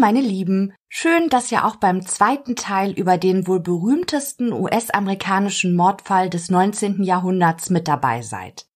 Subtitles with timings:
[0.00, 6.30] meine Lieben, schön, dass ihr auch beim zweiten Teil über den wohl berühmtesten US-amerikanischen Mordfall
[6.30, 7.04] des 19.
[7.04, 8.66] Jahrhunderts mit dabei seid.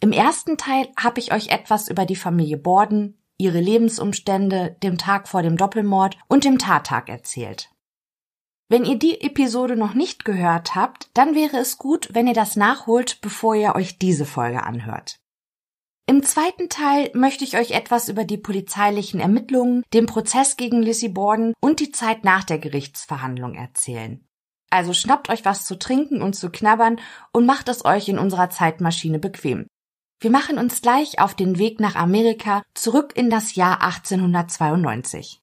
[0.00, 5.28] Im ersten Teil habe ich euch etwas über die Familie Borden, ihre Lebensumstände, dem Tag
[5.28, 7.70] vor dem Doppelmord und dem Tattag erzählt.
[8.68, 12.56] Wenn ihr die Episode noch nicht gehört habt, dann wäre es gut, wenn ihr das
[12.56, 15.20] nachholt, bevor ihr euch diese Folge anhört.
[16.08, 21.10] Im zweiten Teil möchte ich euch etwas über die polizeilichen Ermittlungen, den Prozess gegen Lizzie
[21.10, 24.26] Borden und die Zeit nach der Gerichtsverhandlung erzählen.
[24.70, 26.98] Also schnappt euch was zu trinken und zu knabbern
[27.30, 29.66] und macht es euch in unserer Zeitmaschine bequem.
[30.18, 35.42] Wir machen uns gleich auf den Weg nach Amerika zurück in das Jahr 1892.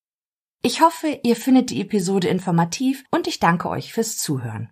[0.63, 4.71] Ich hoffe, ihr findet die Episode informativ und ich danke euch fürs Zuhören.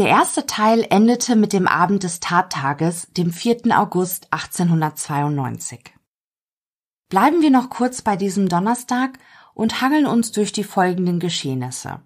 [0.00, 3.78] Der erste Teil endete mit dem Abend des Tattages, dem 4.
[3.78, 5.92] August 1892.
[7.10, 9.18] Bleiben wir noch kurz bei diesem Donnerstag
[9.52, 12.00] und hangeln uns durch die folgenden Geschehnisse.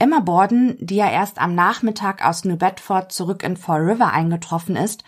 [0.00, 4.74] Emma Borden, die ja erst am Nachmittag aus New Bedford zurück in Fall River eingetroffen
[4.74, 5.04] ist,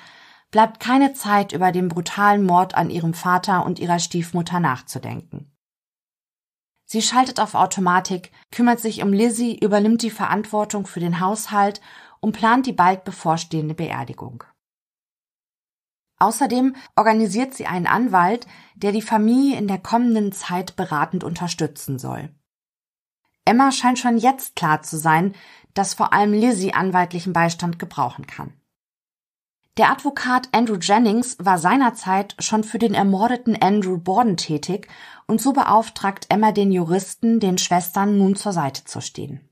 [0.53, 5.51] bleibt keine Zeit über den brutalen Mord an ihrem Vater und ihrer Stiefmutter nachzudenken.
[6.87, 11.81] Sie schaltet auf Automatik, kümmert sich um Lizzie, übernimmt die Verantwortung für den Haushalt
[12.21, 14.45] und plant die bald bevorstehende Beerdigung.
[16.19, 22.31] Außerdem organisiert sie einen Anwalt, der die Familie in der kommenden Zeit beratend unterstützen soll.
[23.45, 25.35] Emma scheint schon jetzt klar zu sein,
[25.75, 28.55] dass vor allem Lizzie anwaltlichen Beistand gebrauchen kann.
[29.77, 34.89] Der Advokat Andrew Jennings war seinerzeit schon für den ermordeten Andrew Borden tätig
[35.27, 39.47] und so beauftragt Emma den Juristen, den Schwestern nun zur Seite zu stehen.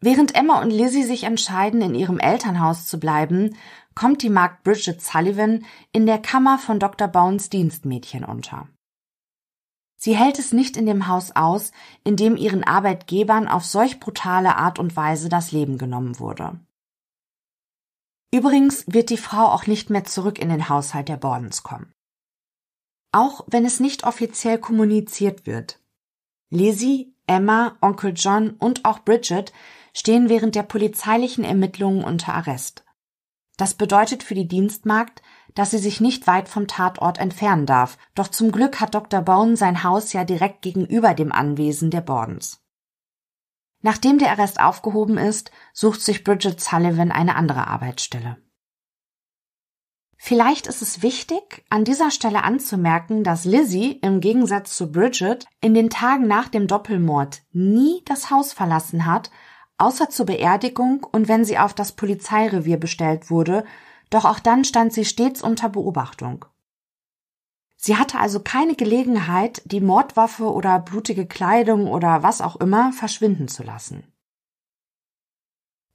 [0.00, 3.56] Während Emma und Lizzie sich entscheiden, in ihrem Elternhaus zu bleiben,
[3.96, 7.08] kommt die Magd Bridget Sullivan in der Kammer von Dr.
[7.08, 8.68] Bones Dienstmädchen unter.
[9.96, 11.72] Sie hält es nicht in dem Haus aus,
[12.04, 16.60] in dem ihren Arbeitgebern auf solch brutale Art und Weise das Leben genommen wurde.
[18.32, 21.92] Übrigens wird die Frau auch nicht mehr zurück in den Haushalt der Bordens kommen.
[23.10, 25.80] Auch wenn es nicht offiziell kommuniziert wird.
[26.50, 29.52] Lizzie, Emma, Onkel John und auch Bridget
[29.94, 32.84] stehen während der polizeilichen Ermittlungen unter Arrest.
[33.56, 35.22] Das bedeutet für die Dienstmagd,
[35.54, 39.22] dass sie sich nicht weit vom Tatort entfernen darf, doch zum Glück hat Dr.
[39.22, 42.62] Bone sein Haus ja direkt gegenüber dem Anwesen der Bordens.
[43.80, 48.36] Nachdem der Arrest aufgehoben ist, sucht sich Bridget Sullivan eine andere Arbeitsstelle.
[50.20, 55.74] Vielleicht ist es wichtig, an dieser Stelle anzumerken, dass Lizzie im Gegensatz zu Bridget in
[55.74, 59.30] den Tagen nach dem Doppelmord nie das Haus verlassen hat,
[59.78, 63.64] außer zur Beerdigung und wenn sie auf das Polizeirevier bestellt wurde,
[64.10, 66.44] doch auch dann stand sie stets unter Beobachtung.
[67.80, 73.46] Sie hatte also keine Gelegenheit, die Mordwaffe oder blutige Kleidung oder was auch immer verschwinden
[73.46, 74.02] zu lassen.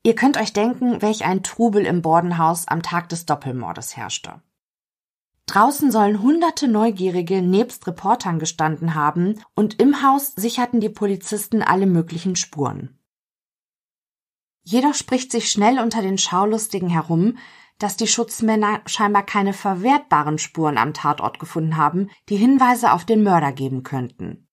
[0.02, 4.42] Ihr könnt euch denken, welch ein Trubel im Bordenhaus am Tag des Doppelmordes herrschte.
[5.46, 11.86] Draußen sollen hunderte Neugierige nebst Reportern gestanden haben und im Haus sicherten die Polizisten alle
[11.86, 12.98] möglichen Spuren.
[14.64, 17.38] Jedoch spricht sich schnell unter den Schaulustigen herum,
[17.80, 23.24] dass die Schutzmänner scheinbar keine verwertbaren Spuren am Tatort gefunden haben, die Hinweise auf den
[23.24, 24.48] Mörder geben könnten.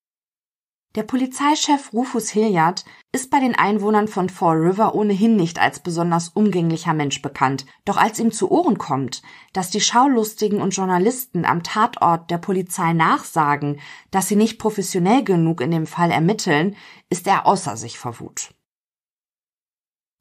[0.96, 6.30] Der Polizeichef Rufus Hilliard ist bei den Einwohnern von Fall River ohnehin nicht als besonders
[6.30, 9.22] umgänglicher Mensch bekannt, doch als ihm zu Ohren kommt,
[9.52, 13.78] dass die Schaulustigen und Journalisten am Tatort der Polizei nachsagen,
[14.10, 16.74] dass sie nicht professionell genug in dem Fall ermitteln,
[17.08, 18.52] ist er außer sich vor Wut.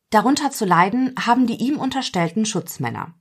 [0.10, 3.14] Darunter zu leiden haben die ihm unterstellten Schutzmänner.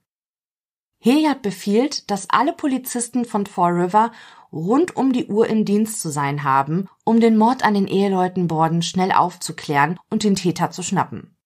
[1.00, 4.11] Hilliard befiehlt, dass alle Polizisten von Fall River
[4.52, 8.49] rund um die Uhr im Dienst zu sein haben, um den Mord an den Eheleuten
[8.49, 11.37] Borden schnell aufzuklären und den Täter zu schnappen.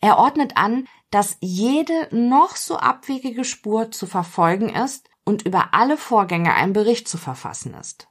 [0.00, 5.96] Er ordnet an, dass jede noch so abwegige Spur zu verfolgen ist und über alle
[5.96, 8.08] Vorgänge ein Bericht zu verfassen ist.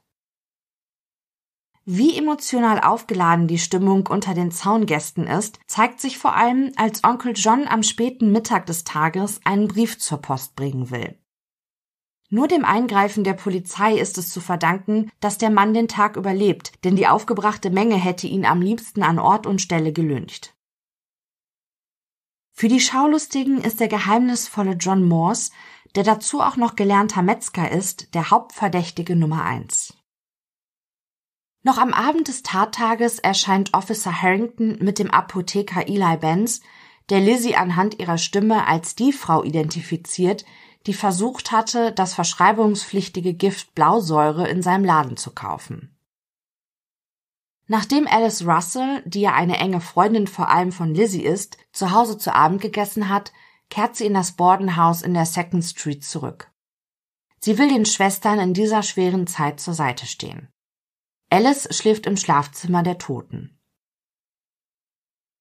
[1.84, 7.32] Wie emotional aufgeladen die Stimmung unter den Zaungästen ist, zeigt sich vor allem, als Onkel
[7.34, 11.18] John am späten Mittag des Tages einen Brief zur Post bringen will.
[12.30, 16.72] Nur dem Eingreifen der Polizei ist es zu verdanken, dass der Mann den Tag überlebt,
[16.84, 20.54] denn die aufgebrachte Menge hätte ihn am liebsten an Ort und Stelle gelyncht.
[22.52, 25.50] Für die Schaulustigen ist der geheimnisvolle John Morse,
[25.96, 29.94] der dazu auch noch gelernter Metzger ist, der Hauptverdächtige Nummer eins.
[31.64, 36.60] Noch am Abend des Tattages erscheint Officer Harrington mit dem Apotheker Eli Benz,
[37.08, 40.44] der Lizzie anhand ihrer Stimme als die Frau identifiziert,
[40.86, 45.96] die versucht hatte, das verschreibungspflichtige Gift Blausäure in seinem Laden zu kaufen.
[47.68, 52.18] Nachdem Alice Russell, die ja eine enge Freundin vor allem von Lizzie ist, zu Hause
[52.18, 53.32] zu Abend gegessen hat,
[53.70, 56.50] kehrt sie in das Bordenhaus in der Second Street zurück.
[57.38, 60.48] Sie will den Schwestern in dieser schweren Zeit zur Seite stehen.
[61.32, 63.58] Alice schläft im Schlafzimmer der Toten.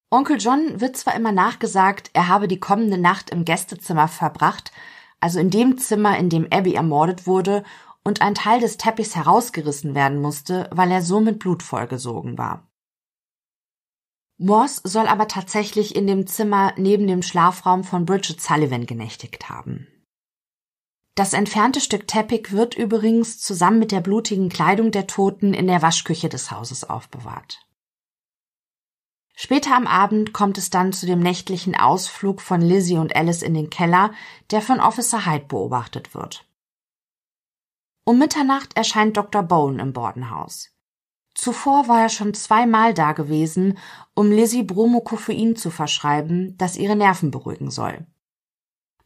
[0.09, 4.71] Onkel John wird zwar immer nachgesagt, er habe die kommende Nacht im Gästezimmer verbracht,
[5.19, 7.65] also in dem Zimmer, in dem Abby ermordet wurde
[8.05, 12.71] und ein Teil des Teppichs herausgerissen werden musste, weil er so mit Blut vollgesogen war.
[14.37, 19.87] Morse soll aber tatsächlich in dem Zimmer neben dem Schlafraum von Bridget Sullivan genächtigt haben.
[21.15, 25.81] Das entfernte Stück Teppich wird übrigens zusammen mit der blutigen Kleidung der Toten in der
[25.81, 27.65] Waschküche des Hauses aufbewahrt.
[29.35, 33.53] Später am Abend kommt es dann zu dem nächtlichen Ausflug von Lizzie und Alice in
[33.53, 34.13] den Keller,
[34.51, 36.45] der von Officer Hyde beobachtet wird.
[38.05, 39.43] Um Mitternacht erscheint Dr.
[39.43, 40.69] Bowen im Bordenhaus.
[41.33, 43.77] Zuvor war er schon zweimal da gewesen,
[44.15, 48.05] um Lizzie Bromokoffein zu verschreiben, das ihre Nerven beruhigen soll.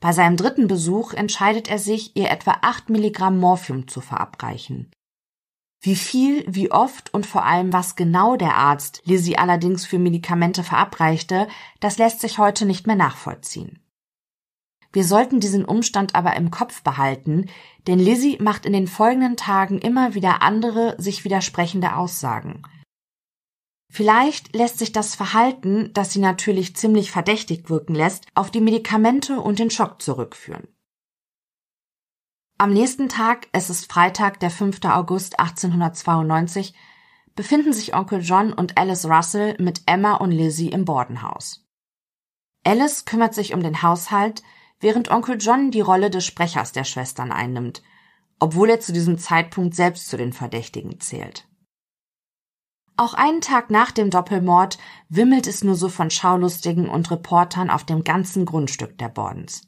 [0.06, 4.92] Bei seinem dritten Besuch entscheidet er sich, ihr etwa acht Milligramm Morphium zu verabreichen.
[5.82, 10.62] Wie viel, wie oft und vor allem was genau der Arzt Lizzie allerdings für Medikamente
[10.62, 11.48] verabreichte,
[11.80, 13.80] das lässt sich heute nicht mehr nachvollziehen.
[14.94, 17.50] Wir sollten diesen Umstand aber im Kopf behalten,
[17.88, 22.62] denn Lizzie macht in den folgenden Tagen immer wieder andere, sich widersprechende Aussagen.
[23.96, 29.40] Vielleicht lässt sich das Verhalten, das sie natürlich ziemlich verdächtig wirken lässt, auf die Medikamente
[29.40, 30.68] und den Schock zurückführen.
[32.58, 34.84] Am nächsten Tag, es ist Freitag, der 5.
[34.84, 36.74] August 1892,
[37.38, 41.66] befinden sich Onkel John und Alice Russell mit Emma und Lizzie im Bordenhaus.
[42.66, 44.44] Alice kümmert sich um den Haushalt,
[44.82, 47.82] während Onkel John die Rolle des Sprechers der Schwestern einnimmt,
[48.40, 51.48] obwohl er zu diesem Zeitpunkt selbst zu den Verdächtigen zählt.
[52.98, 54.78] Auch einen Tag nach dem Doppelmord
[55.10, 59.68] wimmelt es nur so von Schaulustigen und Reportern auf dem ganzen Grundstück der Bordens.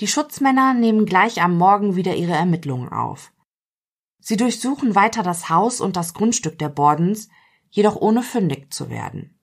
[0.00, 3.32] Die Schutzmänner nehmen gleich am Morgen wieder ihre Ermittlungen auf.
[4.20, 7.28] Sie durchsuchen weiter das Haus und das Grundstück der Bordens,
[7.70, 9.40] jedoch ohne fündig zu werden.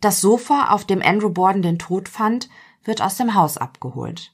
[0.00, 2.50] Das Sofa, auf dem Andrew Borden den Tod fand,
[2.82, 4.33] wird aus dem Haus abgeholt.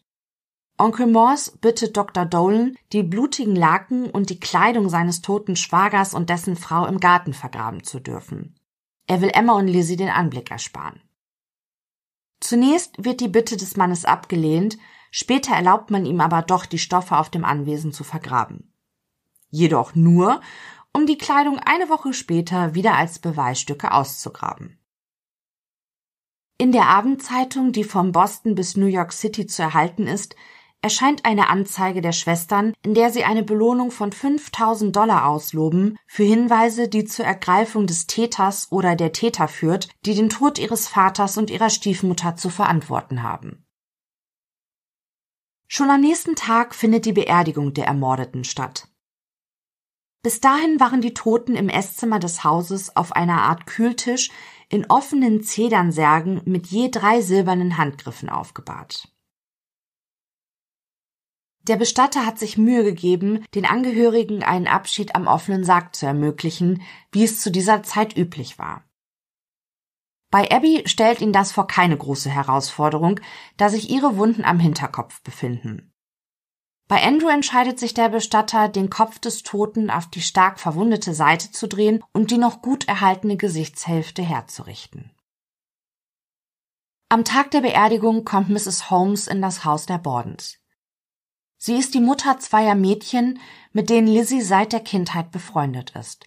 [0.80, 2.24] Onkel Morse bittet Dr.
[2.24, 7.34] Dolan, die blutigen Laken und die Kleidung seines toten Schwagers und dessen Frau im Garten
[7.34, 8.58] vergraben zu dürfen.
[9.06, 11.02] Er will Emma und Lizzie den Anblick ersparen.
[12.40, 14.78] Zunächst wird die Bitte des Mannes abgelehnt,
[15.10, 18.72] später erlaubt man ihm aber doch, die Stoffe auf dem Anwesen zu vergraben.
[19.50, 20.40] Jedoch nur,
[20.94, 24.78] um die Kleidung eine Woche später wieder als Beweisstücke auszugraben.
[26.56, 30.36] In der Abendzeitung, die vom Boston bis New York City zu erhalten ist,
[30.82, 36.24] erscheint eine Anzeige der Schwestern, in der sie eine Belohnung von 5000 Dollar ausloben für
[36.24, 41.36] Hinweise, die zur Ergreifung des Täters oder der Täter führt, die den Tod ihres Vaters
[41.36, 43.66] und ihrer Stiefmutter zu verantworten haben.
[45.68, 48.88] Schon am nächsten Tag findet die Beerdigung der Ermordeten statt.
[50.22, 54.30] Bis dahin waren die Toten im Esszimmer des Hauses auf einer Art Kühltisch
[54.68, 59.08] in offenen Zedernsärgen mit je drei silbernen Handgriffen aufgebahrt.
[61.62, 66.82] Der Bestatter hat sich Mühe gegeben, den Angehörigen einen Abschied am offenen Sarg zu ermöglichen,
[67.12, 68.84] wie es zu dieser Zeit üblich war.
[70.30, 73.20] Bei Abby stellt ihn das vor keine große Herausforderung,
[73.56, 75.92] da sich ihre Wunden am Hinterkopf befinden.
[76.88, 81.52] Bei Andrew entscheidet sich der Bestatter, den Kopf des Toten auf die stark verwundete Seite
[81.52, 85.12] zu drehen und die noch gut erhaltene Gesichtshälfte herzurichten.
[87.08, 88.90] Am Tag der Beerdigung kommt Mrs.
[88.90, 90.59] Holmes in das Haus der Bordens.
[91.62, 93.38] Sie ist die Mutter zweier Mädchen,
[93.72, 96.26] mit denen Lizzie seit der Kindheit befreundet ist.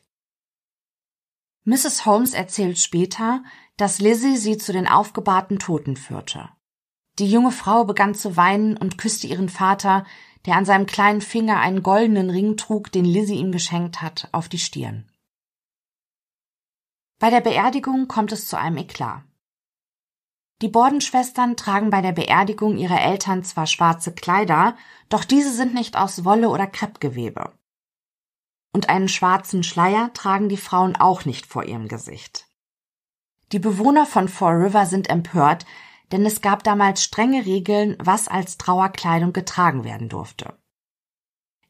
[1.63, 2.05] Mrs.
[2.05, 3.43] Holmes erzählt später,
[3.75, 6.49] dass Lizzie sie zu den aufgebahrten Toten führte.
[7.17, 10.05] Die junge Frau begann zu weinen und küsste ihren Vater,
[10.45, 14.49] der an seinem kleinen Finger einen goldenen Ring trug, den Lizzie ihm geschenkt hat, auf
[14.49, 15.09] die Stirn.
[17.17, 19.23] Bei der Beerdigung kommt es zu einem Eklat.
[20.63, 24.77] Die Bordenschwestern tragen bei der Beerdigung ihrer Eltern zwar schwarze Kleider,
[25.09, 27.51] doch diese sind nicht aus Wolle oder Kreppgewebe.
[28.71, 32.47] Und einen schwarzen Schleier tragen die Frauen auch nicht vor ihrem Gesicht.
[33.51, 35.65] Die Bewohner von Fall River sind empört,
[36.13, 40.57] denn es gab damals strenge Regeln, was als Trauerkleidung getragen werden durfte.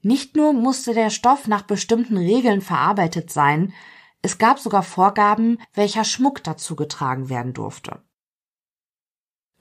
[0.04, 3.74] Nicht nur musste der Stoff nach bestimmten Regeln verarbeitet sein,
[4.22, 8.04] Es gab sogar Vorgaben, welcher Schmuck dazu getragen werden durfte.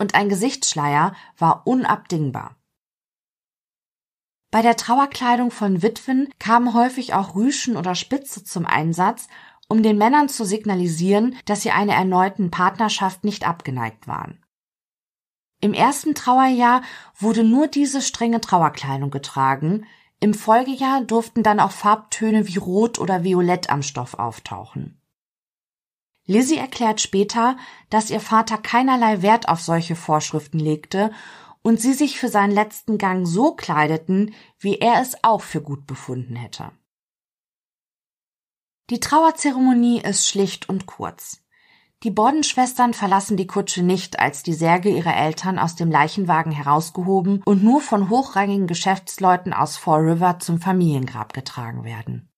[0.03, 2.57] Und ein Gesichtsschleier war unabdingbar.
[4.51, 9.29] Bei der Trauerkleidung von Witwen kamen häufig auch Rüschen oder Spitze zum Einsatz,
[9.69, 14.45] um den Männern zu signalisieren, dass sie einer erneuten Partnerschaft nicht abgeneigt waren.
[15.61, 16.83] Im ersten Trauerjahr
[17.17, 19.87] wurde nur diese strenge Trauerkleidung getragen,
[20.19, 25.01] im Folgejahr durften dann auch Farbtöne wie Rot oder Violett am Stoff auftauchen.
[26.27, 27.57] Lizzie erklärt später,
[27.91, 31.11] dass ihr Vater keinerlei Wert auf solche Vorschriften legte
[31.63, 35.87] und sie sich für seinen letzten Gang so kleideten, wie er es auch für gut
[35.87, 36.71] befunden hätte.
[38.91, 41.43] Die Trauerzeremonie ist schlicht und kurz.
[42.03, 47.43] Die Bordenschwestern verlassen die Kutsche nicht, als die Särge ihrer Eltern aus dem Leichenwagen herausgehoben
[47.45, 52.32] und nur von hochrangigen Geschäftsleuten aus Fall River zum Familiengrab getragen werden.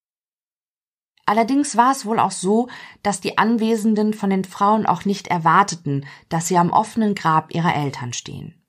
[1.27, 2.69] Allerdings war es wohl auch so,
[3.03, 7.75] dass die Anwesenden von den Frauen auch nicht erwarteten, dass sie am offenen Grab ihrer
[7.75, 8.61] Eltern stehen.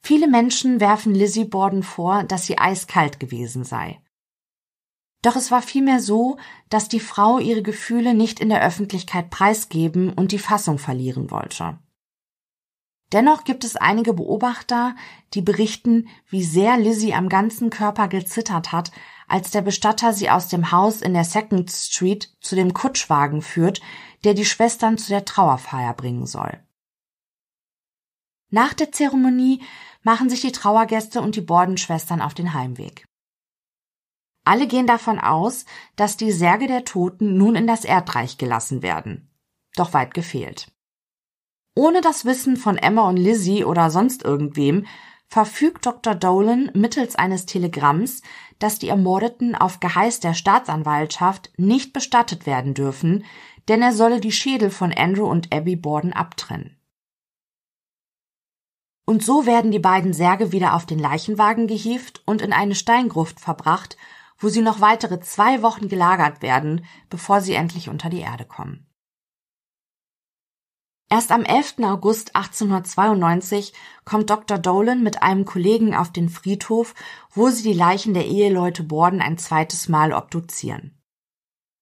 [0.00, 4.00] Viele Menschen werfen Lizzie Borden vor, dass sie eiskalt gewesen sei.
[5.22, 6.36] Doch es war vielmehr so,
[6.68, 11.78] dass die Frau ihre Gefühle nicht in der Öffentlichkeit preisgeben und die Fassung verlieren wollte.
[13.12, 14.94] Dennoch gibt es einige Beobachter,
[15.32, 18.90] die berichten, wie sehr Lizzie am ganzen Körper gezittert hat,
[19.34, 23.80] als der Bestatter sie aus dem Haus in der Second Street zu dem Kutschwagen führt,
[24.22, 26.62] der die Schwestern zu der Trauerfeier bringen soll.
[28.50, 29.60] Nach der Zeremonie
[30.04, 33.06] machen sich die Trauergäste und die Bordenschwestern auf den Heimweg.
[34.44, 35.64] Alle gehen davon aus,
[35.96, 39.34] dass die Särge der Toten nun in das Erdreich gelassen werden.
[39.74, 40.70] Doch weit gefehlt.
[41.74, 44.86] Ohne das Wissen von Emma und Lizzie oder sonst irgendwem
[45.26, 46.14] verfügt Dr.
[46.14, 48.22] Dolan mittels eines Telegramms,
[48.58, 53.24] dass die Ermordeten auf Geheiß der Staatsanwaltschaft nicht bestattet werden dürfen,
[53.68, 56.76] denn er solle die Schädel von Andrew und Abby Borden abtrennen.
[59.06, 63.38] Und so werden die beiden Särge wieder auf den Leichenwagen gehievt und in eine Steingruft
[63.38, 63.96] verbracht,
[64.38, 68.86] wo sie noch weitere zwei Wochen gelagert werden, bevor sie endlich unter die Erde kommen.
[71.10, 71.76] Erst am 11.
[71.82, 73.72] August 1892
[74.04, 74.58] kommt Dr.
[74.58, 76.94] Dolan mit einem Kollegen auf den Friedhof,
[77.30, 80.98] wo sie die Leichen der Eheleute Borden ein zweites Mal obduzieren.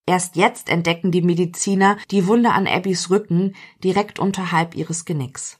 [0.06, 5.58] Erst jetzt entdecken die Mediziner die Wunde an Abbys Rücken direkt unterhalb ihres Genicks.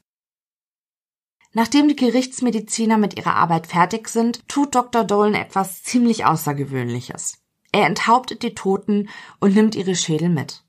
[1.55, 5.05] Nachdem die Gerichtsmediziner mit ihrer Arbeit fertig sind, tut Dr.
[5.05, 7.39] Dolan etwas ziemlich Außergewöhnliches.
[7.73, 10.65] Er enthauptet die Toten und nimmt ihre Schädel mit.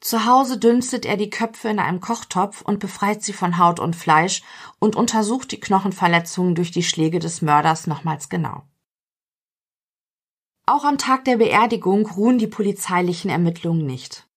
[0.00, 3.96] Zu Hause dünstet er die Köpfe in einem Kochtopf und befreit sie von Haut und
[3.96, 4.42] Fleisch
[4.78, 8.62] und untersucht die Knochenverletzungen durch die Schläge des Mörders nochmals genau.
[10.66, 14.28] Auch am Tag der Beerdigung ruhen die polizeilichen Ermittlungen nicht.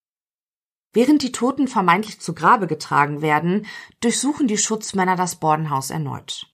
[0.93, 3.67] Während die Toten vermeintlich zu Grabe getragen werden,
[3.99, 6.47] durchsuchen die Schutzmänner das Bordenhaus erneut.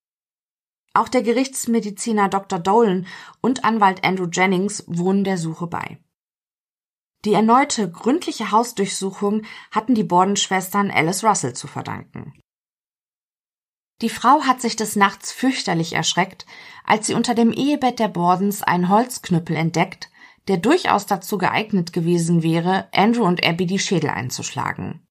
[0.94, 2.60] Auch der Gerichtsmediziner Dr.
[2.60, 3.08] Dolan
[3.42, 6.00] und Anwalt Andrew Jennings wohnen der Suche bei.
[7.28, 9.42] Die erneute gründliche Hausdurchsuchung
[9.72, 12.40] hatten die Bordenschwestern Alice Russell zu verdanken.
[14.02, 16.46] Die Frau hat sich des Nachts fürchterlich erschreckt,
[16.86, 20.10] als sie unter dem Ehebett der Bordens einen Holzknüppel entdeckt,
[20.48, 25.06] der durchaus dazu geeignet gewesen wäre, Andrew und Abby die Schädel einzuschlagen.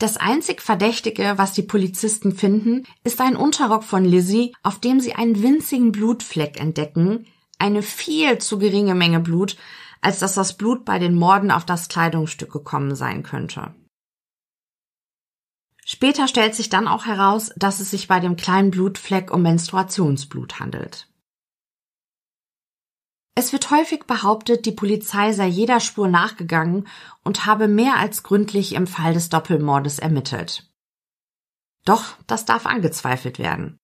[0.00, 5.14] Das einzig Verdächtige, was die Polizisten finden, ist ein Unterrock von Lizzie, auf dem sie
[5.14, 7.28] einen winzigen Blutfleck entdecken,
[7.60, 9.56] eine viel zu geringe Menge Blut,
[10.00, 13.74] als dass das Blut bei den Morden auf das Kleidungsstück gekommen sein könnte.
[15.84, 20.60] Später stellt sich dann auch heraus, dass es sich bei dem kleinen Blutfleck um Menstruationsblut
[20.60, 21.08] handelt.
[23.34, 26.88] Es wird häufig behauptet, die Polizei sei jeder Spur nachgegangen
[27.22, 30.68] und habe mehr als gründlich im Fall des Doppelmordes ermittelt.
[31.84, 33.78] Doch das darf angezweifelt werden.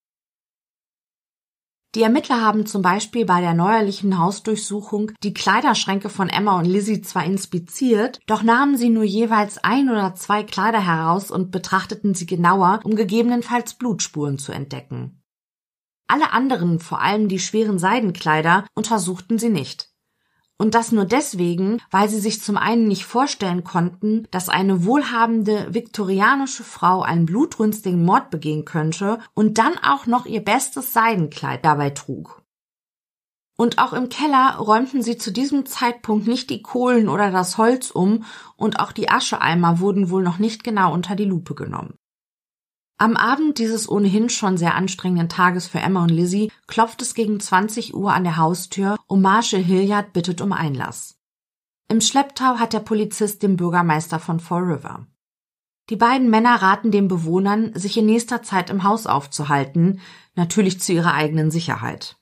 [1.94, 7.02] Die Ermittler haben zum Beispiel bei der neuerlichen Hausdurchsuchung die Kleiderschränke von Emma und Lizzie
[7.02, 12.26] zwar inspiziert, doch nahmen sie nur jeweils ein oder zwei Kleider heraus und betrachteten sie
[12.26, 15.22] genauer, um gegebenenfalls Blutspuren zu entdecken.
[16.08, 19.93] Alle anderen, vor allem die schweren Seidenkleider, untersuchten sie nicht.
[20.64, 25.66] Und das nur deswegen, weil sie sich zum einen nicht vorstellen konnten, dass eine wohlhabende
[25.74, 31.90] viktorianische Frau einen blutrünstigen Mord begehen könnte und dann auch noch ihr bestes Seidenkleid dabei
[31.90, 32.40] trug.
[33.58, 37.90] Und auch im Keller räumten sie zu diesem Zeitpunkt nicht die Kohlen oder das Holz
[37.90, 38.24] um
[38.56, 41.98] und auch die Ascheeimer wurden wohl noch nicht genau unter die Lupe genommen.
[42.96, 47.40] Am Abend dieses ohnehin schon sehr anstrengenden Tages für Emma und Lizzie klopft es gegen
[47.40, 51.18] 20 Uhr an der Haustür und Marshall Hilliard bittet um Einlass.
[51.88, 55.06] Im Schlepptau hat der Polizist den Bürgermeister von Fall River.
[55.90, 60.00] Die beiden Männer raten den Bewohnern, sich in nächster Zeit im Haus aufzuhalten,
[60.34, 62.16] natürlich zu ihrer eigenen Sicherheit.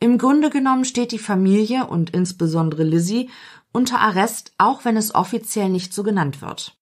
[0.00, 3.30] Im Grunde genommen steht die Familie und insbesondere Lizzie
[3.72, 6.78] unter Arrest, auch wenn es offiziell nicht so genannt wird.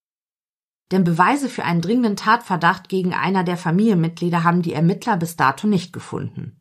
[0.91, 5.67] Denn Beweise für einen dringenden Tatverdacht gegen einer der Familienmitglieder haben die Ermittler bis dato
[5.67, 6.61] nicht gefunden.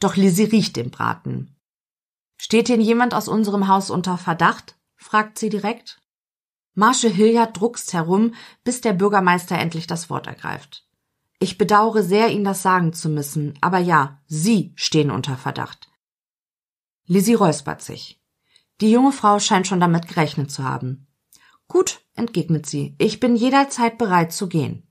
[0.00, 1.56] Doch Lizzie riecht den Braten.
[2.36, 4.76] Steht denn jemand aus unserem Haus unter Verdacht?
[4.96, 6.00] fragt sie direkt.
[6.74, 10.86] Marshall Hilliard druckst herum, bis der Bürgermeister endlich das Wort ergreift.
[11.38, 15.88] Ich bedauere sehr, Ihnen das sagen zu müssen, aber ja, Sie stehen unter Verdacht.
[17.06, 18.20] Lizzie räuspert sich.
[18.80, 21.06] Die junge Frau scheint schon damit gerechnet zu haben.
[21.68, 24.88] Gut, entgegnet sie, ich bin jederzeit bereit zu gehen.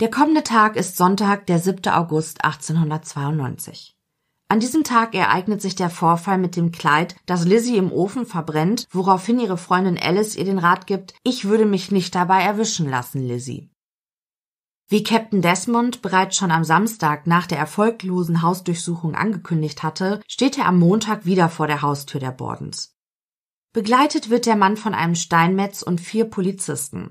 [0.00, 1.90] Der kommende Tag ist Sonntag, der 7.
[1.92, 3.96] August 1892.
[4.48, 8.86] An diesem Tag ereignet sich der Vorfall mit dem Kleid, das Lizzie im Ofen verbrennt,
[8.90, 13.26] woraufhin ihre Freundin Alice ihr den Rat gibt, ich würde mich nicht dabei erwischen lassen,
[13.26, 13.70] Lizzie.
[14.88, 20.66] Wie Captain Desmond bereits schon am Samstag nach der erfolglosen Hausdurchsuchung angekündigt hatte, steht er
[20.66, 22.95] am Montag wieder vor der Haustür der Bordens.
[23.76, 27.10] Begleitet wird der Mann von einem Steinmetz und vier Polizisten.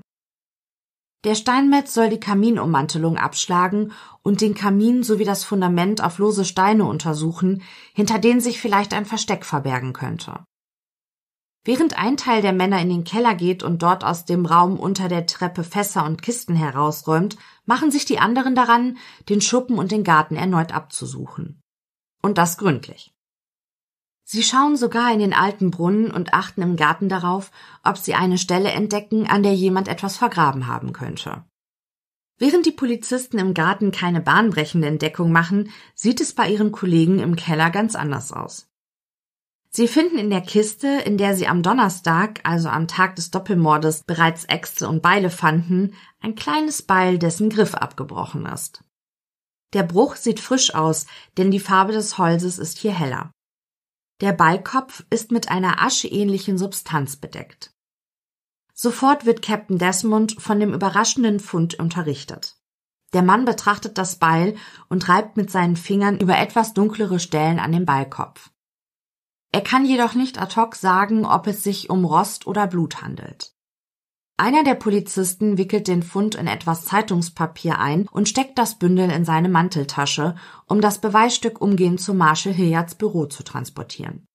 [1.22, 3.92] Der Steinmetz soll die Kaminummantelung abschlagen
[4.24, 7.62] und den Kamin sowie das Fundament auf lose Steine untersuchen,
[7.94, 10.44] hinter denen sich vielleicht ein Versteck verbergen könnte.
[11.64, 15.06] Während ein Teil der Männer in den Keller geht und dort aus dem Raum unter
[15.06, 20.02] der Treppe Fässer und Kisten herausräumt, machen sich die anderen daran, den Schuppen und den
[20.02, 21.60] Garten erneut abzusuchen.
[22.22, 23.15] Und das gründlich.
[24.28, 27.52] Sie schauen sogar in den alten Brunnen und achten im Garten darauf,
[27.84, 31.44] ob sie eine Stelle entdecken, an der jemand etwas vergraben haben könnte.
[32.36, 37.36] Während die Polizisten im Garten keine bahnbrechende Entdeckung machen, sieht es bei ihren Kollegen im
[37.36, 38.68] Keller ganz anders aus.
[39.70, 44.02] Sie finden in der Kiste, in der sie am Donnerstag, also am Tag des Doppelmordes,
[44.02, 48.82] bereits Äxte und Beile fanden, ein kleines Beil, dessen Griff abgebrochen ist.
[49.72, 53.30] Der Bruch sieht frisch aus, denn die Farbe des Holzes ist hier heller.
[54.22, 57.74] Der Beikopf ist mit einer ascheähnlichen Substanz bedeckt.
[58.72, 62.56] Sofort wird Captain Desmond von dem überraschenden Fund unterrichtet.
[63.12, 64.56] Der Mann betrachtet das Beil
[64.88, 68.50] und reibt mit seinen Fingern über etwas dunklere Stellen an dem Beikopf.
[69.52, 73.55] Er kann jedoch nicht ad hoc sagen, ob es sich um Rost oder Blut handelt.
[74.38, 79.24] Einer der Polizisten wickelt den Fund in etwas Zeitungspapier ein und steckt das Bündel in
[79.24, 80.34] seine Manteltasche,
[80.66, 84.26] um das Beweisstück umgehend zu Marshall Hilliards Büro zu transportieren.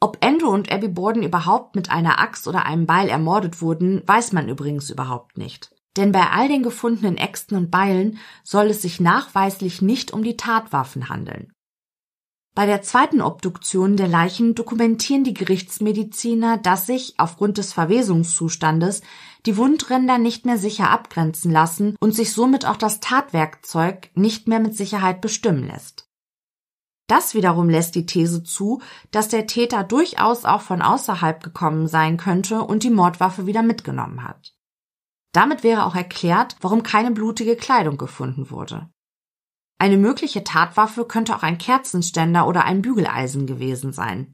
[0.00, 4.32] Ob Andrew und Abby Borden überhaupt mit einer Axt oder einem Beil ermordet wurden, weiß
[4.32, 5.74] man übrigens überhaupt nicht.
[5.98, 10.38] Denn bei all den gefundenen Äxten und Beilen soll es sich nachweislich nicht um die
[10.38, 11.52] Tatwaffen handeln.
[12.54, 19.00] Bei der zweiten Obduktion der Leichen dokumentieren die Gerichtsmediziner, dass sich aufgrund des Verwesungszustandes
[19.46, 24.60] die Wundränder nicht mehr sicher abgrenzen lassen und sich somit auch das Tatwerkzeug nicht mehr
[24.60, 26.10] mit Sicherheit bestimmen lässt.
[27.08, 32.18] Das wiederum lässt die These zu, dass der Täter durchaus auch von außerhalb gekommen sein
[32.18, 34.54] könnte und die Mordwaffe wieder mitgenommen hat.
[35.32, 38.90] Damit wäre auch erklärt, warum keine blutige Kleidung gefunden wurde.
[39.82, 44.32] Eine mögliche Tatwaffe könnte auch ein Kerzenständer oder ein Bügeleisen gewesen sein.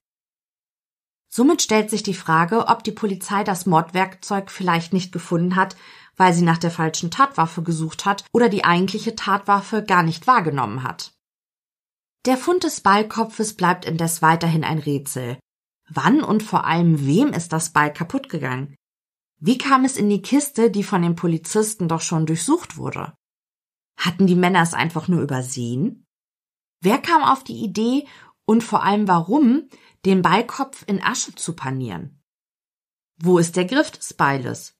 [1.30, 5.74] Somit stellt sich die Frage, ob die Polizei das Mordwerkzeug vielleicht nicht gefunden hat,
[6.18, 10.82] weil sie nach der falschen Tatwaffe gesucht hat oder die eigentliche Tatwaffe gar nicht wahrgenommen
[10.82, 11.14] hat.
[12.26, 15.38] Der Fund des Ballkopfes bleibt indes weiterhin ein Rätsel.
[15.88, 18.74] Wann und vor allem wem ist das Ball kaputt gegangen?
[19.40, 23.14] Wie kam es in die Kiste, die von den Polizisten doch schon durchsucht wurde?
[23.98, 26.06] Hatten die Männer es einfach nur übersehen?
[26.80, 28.06] Wer kam auf die Idee
[28.46, 29.68] und vor allem warum,
[30.04, 32.22] den Beikopf in Asche zu panieren?
[33.20, 34.76] Wo ist der Griff des Beiles?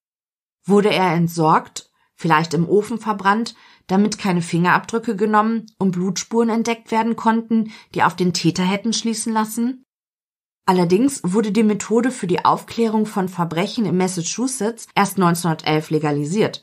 [0.64, 3.57] Wurde er entsorgt, vielleicht im Ofen verbrannt,
[3.88, 9.33] damit keine Fingerabdrücke genommen und Blutspuren entdeckt werden konnten, die auf den Täter hätten schließen
[9.33, 9.85] lassen?
[10.66, 16.62] Allerdings wurde die Methode für die Aufklärung von Verbrechen in Massachusetts erst 1911 legalisiert,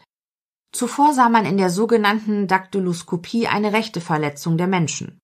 [0.75, 5.19] Zuvor sah man in der sogenannten Daktyloskopie eine rechte Verletzung der Menschen.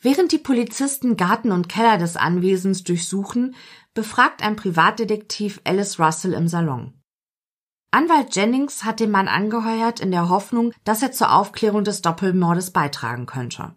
[0.00, 3.54] Während die Polizisten Garten und Keller des Anwesens durchsuchen,
[3.92, 6.94] befragt ein Privatdetektiv Alice Russell im Salon.
[7.90, 12.70] Anwalt Jennings hat den Mann angeheuert in der Hoffnung, dass er zur Aufklärung des Doppelmordes
[12.70, 13.74] beitragen könnte.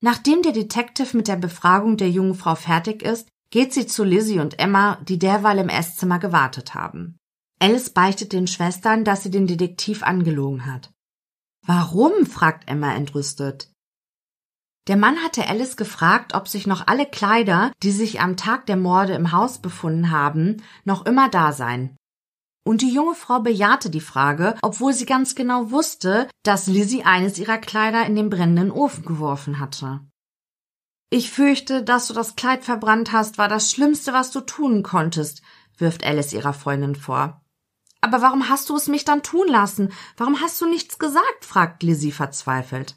[0.00, 4.40] Nachdem der Detective mit der Befragung der jungen Frau fertig ist, geht sie zu Lizzie
[4.40, 7.18] und Emma, die derweil im Esszimmer gewartet haben.
[7.62, 10.92] Alice beichtet den Schwestern, dass sie den Detektiv angelogen hat.
[11.64, 12.26] Warum?
[12.26, 13.70] fragt Emma entrüstet.
[14.88, 18.76] Der Mann hatte Alice gefragt, ob sich noch alle Kleider, die sich am Tag der
[18.76, 21.96] Morde im Haus befunden haben, noch immer da seien.
[22.64, 27.38] Und die junge Frau bejahte die Frage, obwohl sie ganz genau wusste, dass Lizzie eines
[27.38, 30.00] ihrer Kleider in den brennenden Ofen geworfen hatte.
[31.10, 35.42] Ich fürchte, dass du das Kleid verbrannt hast, war das Schlimmste, was du tun konntest,
[35.78, 37.41] wirft Alice ihrer Freundin vor.
[38.02, 39.92] Aber warum hast du es mich dann tun lassen?
[40.16, 41.44] Warum hast du nichts gesagt?
[41.44, 42.96] fragt Lizzie verzweifelt.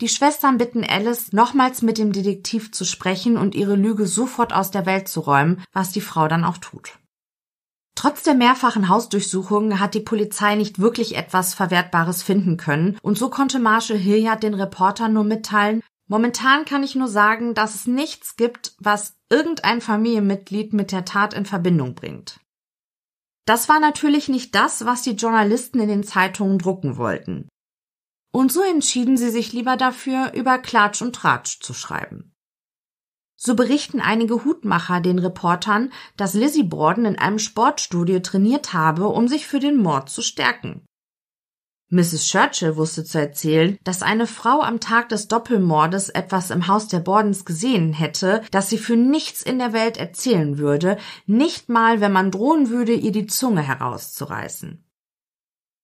[0.00, 4.70] Die Schwestern bitten Alice, nochmals mit dem Detektiv zu sprechen und ihre Lüge sofort aus
[4.70, 6.98] der Welt zu räumen, was die Frau dann auch tut.
[7.94, 13.28] Trotz der mehrfachen Hausdurchsuchungen hat die Polizei nicht wirklich etwas Verwertbares finden können, und so
[13.28, 18.36] konnte Marshall Hilliard den Reportern nur mitteilen, momentan kann ich nur sagen, dass es nichts
[18.36, 22.40] gibt, was irgendein Familienmitglied mit der Tat in Verbindung bringt.
[23.50, 27.48] Das war natürlich nicht das, was die Journalisten in den Zeitungen drucken wollten.
[28.32, 32.32] Und so entschieden sie sich lieber dafür, über Klatsch und Tratsch zu schreiben.
[33.34, 39.26] So berichten einige Hutmacher den Reportern, dass Lizzie Borden in einem Sportstudio trainiert habe, um
[39.26, 40.86] sich für den Mord zu stärken.
[41.92, 42.28] Mrs.
[42.28, 47.00] Churchill wusste zu erzählen, dass eine Frau am Tag des Doppelmordes etwas im Haus der
[47.00, 52.12] Bordens gesehen hätte, das sie für nichts in der Welt erzählen würde, nicht mal, wenn
[52.12, 54.84] man drohen würde, ihr die Zunge herauszureißen.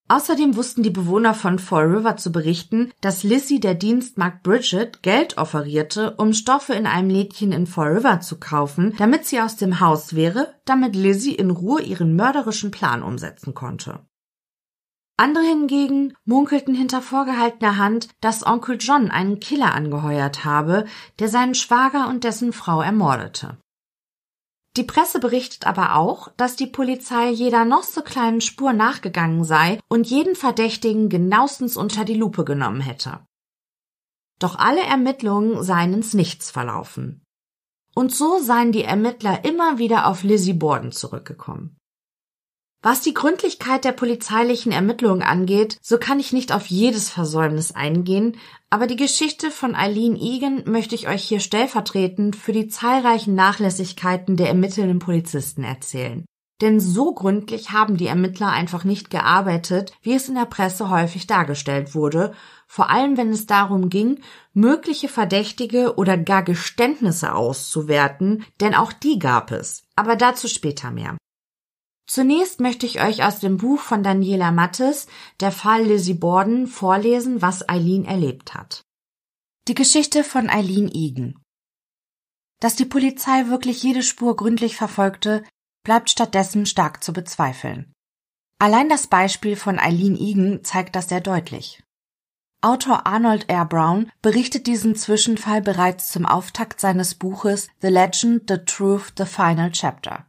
[0.08, 5.36] Außerdem wussten die Bewohner von Fall River zu berichten, dass Lizzie der Dienstmarkt Bridget Geld
[5.36, 9.80] offerierte, um Stoffe in einem Lädchen in Fall River zu kaufen, damit sie aus dem
[9.80, 14.06] Haus wäre, damit Lizzie in Ruhe ihren mörderischen Plan umsetzen konnte.
[15.18, 20.84] Andere hingegen munkelten hinter vorgehaltener Hand, dass Onkel John einen Killer angeheuert habe,
[21.18, 23.56] der seinen Schwager und dessen Frau ermordete.
[24.76, 29.80] Die Presse berichtet aber auch, dass die Polizei jeder noch so kleinen Spur nachgegangen sei
[29.88, 33.20] und jeden Verdächtigen genauestens unter die Lupe genommen hätte.
[34.38, 37.22] Doch alle Ermittlungen seien ins Nichts verlaufen.
[37.94, 41.78] Und so seien die Ermittler immer wieder auf Lizzie Borden zurückgekommen.
[42.88, 48.36] Was die Gründlichkeit der polizeilichen Ermittlungen angeht, so kann ich nicht auf jedes Versäumnis eingehen,
[48.70, 54.36] aber die Geschichte von Eileen Egan möchte ich euch hier stellvertretend für die zahlreichen Nachlässigkeiten
[54.36, 56.26] der ermittelnden Polizisten erzählen.
[56.60, 61.26] Denn so gründlich haben die Ermittler einfach nicht gearbeitet, wie es in der Presse häufig
[61.26, 62.34] dargestellt wurde,
[62.68, 64.20] vor allem wenn es darum ging,
[64.54, 69.82] mögliche Verdächtige oder gar Geständnisse auszuwerten, denn auch die gab es.
[69.96, 71.16] Aber dazu später mehr.
[72.06, 75.08] Zunächst möchte ich euch aus dem Buch von Daniela Mattes,
[75.40, 78.82] Der Fall Lizzie Borden, vorlesen, was Eileen erlebt hat.
[79.66, 81.42] Die Geschichte von Eileen Egan.
[82.60, 85.42] Dass die Polizei wirklich jede Spur gründlich verfolgte,
[85.84, 87.92] bleibt stattdessen stark zu bezweifeln.
[88.58, 91.82] Allein das Beispiel von Eileen Egan zeigt das sehr deutlich.
[92.62, 93.66] Autor Arnold R.
[93.66, 99.72] Brown berichtet diesen Zwischenfall bereits zum Auftakt seines Buches The Legend, The Truth, The Final
[99.72, 100.26] Chapter.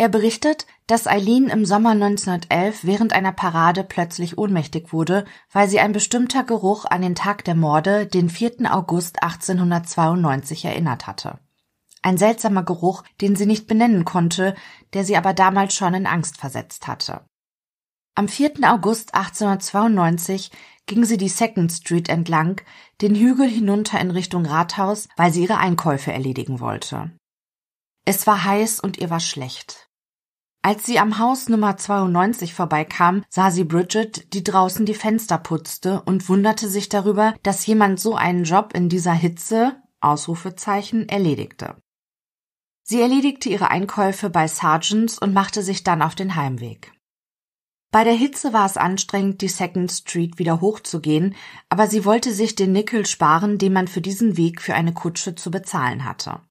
[0.00, 5.80] Er berichtet, dass Eileen im Sommer 1911 während einer Parade plötzlich ohnmächtig wurde, weil sie
[5.80, 8.72] ein bestimmter Geruch an den Tag der Morde, den 4.
[8.72, 11.40] August 1892 erinnert hatte.
[12.00, 14.54] Ein seltsamer Geruch, den sie nicht benennen konnte,
[14.92, 17.26] der sie aber damals schon in Angst versetzt hatte.
[18.14, 18.52] Am 4.
[18.62, 20.52] August 1892
[20.86, 22.60] ging sie die Second Street entlang,
[23.00, 27.10] den Hügel hinunter in Richtung Rathaus, weil sie ihre Einkäufe erledigen wollte.
[28.04, 29.87] Es war heiß und ihr war schlecht.
[30.68, 36.02] Als sie am Haus Nummer 92 vorbeikam, sah sie Bridget, die draußen die Fenster putzte
[36.02, 41.80] und wunderte sich darüber, dass jemand so einen Job in dieser Hitze Ausrufezeichen erledigte.
[42.82, 46.92] Sie erledigte ihre Einkäufe bei Sargents und machte sich dann auf den Heimweg.
[47.90, 51.34] Bei der Hitze war es anstrengend, die Second Street wieder hochzugehen,
[51.70, 55.34] aber sie wollte sich den Nickel sparen, den man für diesen Weg für eine Kutsche
[55.34, 56.42] zu bezahlen hatte.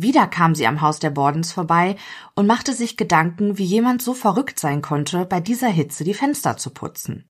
[0.00, 1.96] Wieder kam sie am Haus der Bordens vorbei
[2.36, 6.56] und machte sich Gedanken, wie jemand so verrückt sein konnte, bei dieser Hitze die Fenster
[6.56, 7.28] zu putzen.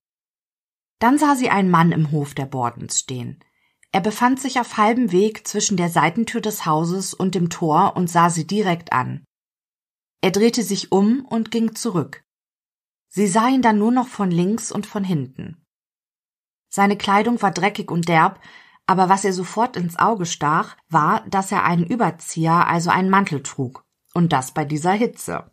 [0.99, 3.43] Dann sah sie einen Mann im Hof der Bordens stehen.
[3.91, 8.11] Er befand sich auf halbem Weg zwischen der Seitentür des Hauses und dem Tor und
[8.11, 9.25] sah sie direkt an.
[10.21, 12.23] Er drehte sich um und ging zurück.
[13.09, 15.65] Sie sah ihn dann nur noch von links und von hinten.
[16.69, 18.43] Seine Kleidung war dreckig und derb,
[18.89, 23.43] aber was ihr sofort ins Auge stach, war, dass er einen Überzieher, also einen Mantel
[23.43, 25.53] trug, und das bei dieser Hitze.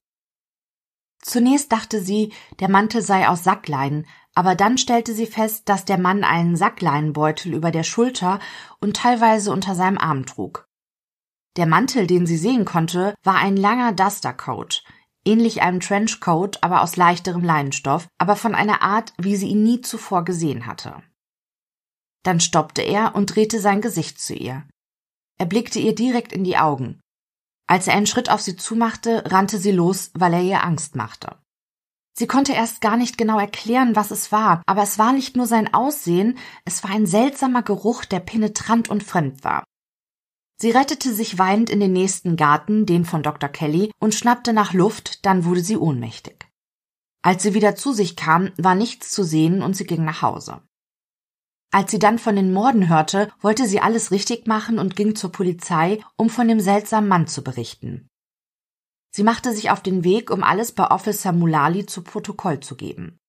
[1.22, 5.98] Zunächst dachte sie, der Mantel sei aus Sackleinen, aber dann stellte sie fest, dass der
[5.98, 8.40] Mann einen Sackleinenbeutel über der Schulter
[8.80, 10.68] und teilweise unter seinem Arm trug.
[11.58, 14.84] Der Mantel, den sie sehen konnte, war ein langer Dustercoat.
[15.28, 19.82] ähnlich einem Trenchcoat, aber aus leichterem Leinenstoff, aber von einer Art, wie sie ihn nie
[19.82, 21.02] zuvor gesehen hatte.
[22.26, 24.68] Dann stoppte er und drehte sein Gesicht zu ihr.
[25.38, 27.00] Er blickte ihr direkt in die Augen.
[27.68, 31.38] Als er einen Schritt auf sie zumachte, rannte sie los, weil er ihr Angst machte.
[32.18, 35.46] Sie konnte erst gar nicht genau erklären, was es war, aber es war nicht nur
[35.46, 39.64] sein Aussehen, es war ein seltsamer Geruch, der penetrant und fremd war.
[40.60, 43.50] Sie rettete sich weinend in den nächsten Garten, den von Dr.
[43.50, 46.48] Kelly, und schnappte nach Luft, dann wurde sie ohnmächtig.
[47.22, 50.62] Als sie wieder zu sich kam, war nichts zu sehen und sie ging nach Hause.
[51.76, 55.34] Als sie dann von den Morden hörte, wollte sie alles richtig machen und ging zur
[55.34, 58.08] Polizei, um von dem seltsamen Mann zu berichten.
[59.12, 63.20] Sie machte sich auf den Weg, um alles bei Officer Mulali zu Protokoll zu geben.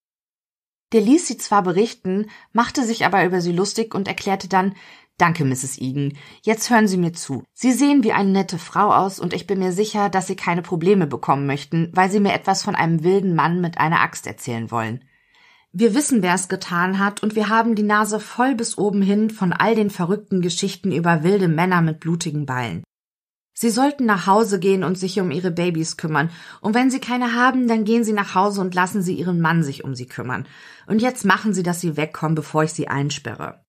[0.92, 4.76] Der ließ sie zwar berichten, machte sich aber über sie lustig und erklärte dann,
[5.18, 5.78] Danke, Mrs.
[5.78, 6.16] Egan.
[6.42, 7.42] Jetzt hören Sie mir zu.
[7.52, 10.62] Sie sehen wie eine nette Frau aus und ich bin mir sicher, dass Sie keine
[10.62, 14.70] Probleme bekommen möchten, weil Sie mir etwas von einem wilden Mann mit einer Axt erzählen
[14.70, 15.02] wollen.
[15.78, 19.28] Wir wissen, wer es getan hat, und wir haben die Nase voll bis oben hin
[19.28, 22.82] von all den verrückten Geschichten über wilde Männer mit blutigen Ballen.
[23.52, 26.30] Sie sollten nach Hause gehen und sich um ihre Babys kümmern.
[26.62, 29.62] Und wenn sie keine haben, dann gehen sie nach Hause und lassen sie ihren Mann
[29.62, 30.48] sich um sie kümmern.
[30.86, 33.62] Und jetzt machen sie, dass sie wegkommen, bevor ich sie einsperre.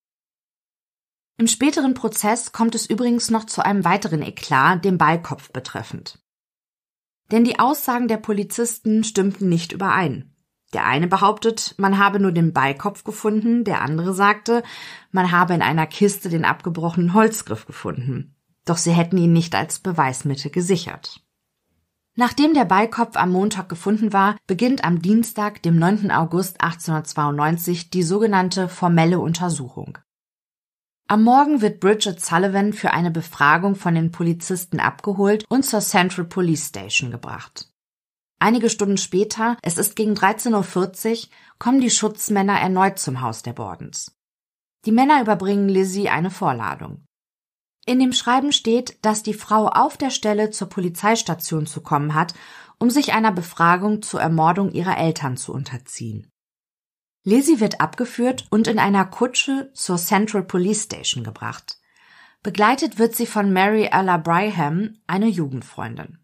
[1.37, 6.19] Im späteren Prozess kommt es übrigens noch zu einem weiteren Eklat, dem Beikopf betreffend.
[7.31, 10.36] Denn die Aussagen der Polizisten stimmten nicht überein.
[10.73, 14.63] Der eine behauptet, man habe nur den Beikopf gefunden, der andere sagte,
[15.11, 18.33] man habe in einer Kiste den abgebrochenen Holzgriff gefunden
[18.67, 21.21] doch sie hätten ihn nicht als Beweismittel gesichert.
[22.15, 26.09] Nachdem der Beikopf am Montag gefunden war, beginnt am Dienstag, dem 9.
[26.09, 29.99] August 1892, die sogenannte formelle Untersuchung.
[31.07, 36.25] Am Morgen wird Bridget Sullivan für eine Befragung von den Polizisten abgeholt und zur Central
[36.25, 37.66] Police Station gebracht.
[38.39, 43.53] Einige Stunden später, es ist gegen 13.40 Uhr, kommen die Schutzmänner erneut zum Haus der
[43.53, 44.15] Bordens.
[44.85, 47.03] Die Männer überbringen Lizzie eine Vorladung.
[47.85, 52.33] In dem Schreiben steht, dass die Frau auf der Stelle zur Polizeistation zu kommen hat,
[52.79, 56.29] um sich einer Befragung zur Ermordung ihrer Eltern zu unterziehen.
[57.23, 61.79] Lizzie wird abgeführt und in einer Kutsche zur Central Police Station gebracht.
[62.43, 66.19] Begleitet wird sie von Mary Ella Bryham, eine Jugendfreundin.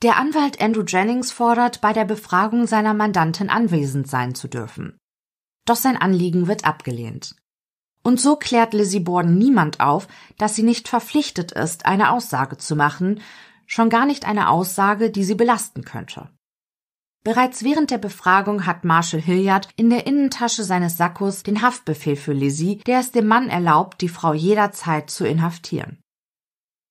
[0.00, 4.96] Der Anwalt Andrew Jennings fordert, bei der Befragung seiner Mandantin anwesend sein zu dürfen.
[5.66, 7.34] Doch sein Anliegen wird abgelehnt.
[8.04, 10.06] Und so klärt Lizzie Borden niemand auf,
[10.38, 13.20] dass sie nicht verpflichtet ist, eine Aussage zu machen,
[13.66, 16.30] schon gar nicht eine Aussage, die sie belasten könnte.
[17.24, 22.32] Bereits während der Befragung hat Marshall Hilliard in der Innentasche seines Sackos den Haftbefehl für
[22.32, 25.98] Lizzie, der es dem Mann erlaubt, die Frau jederzeit zu inhaftieren.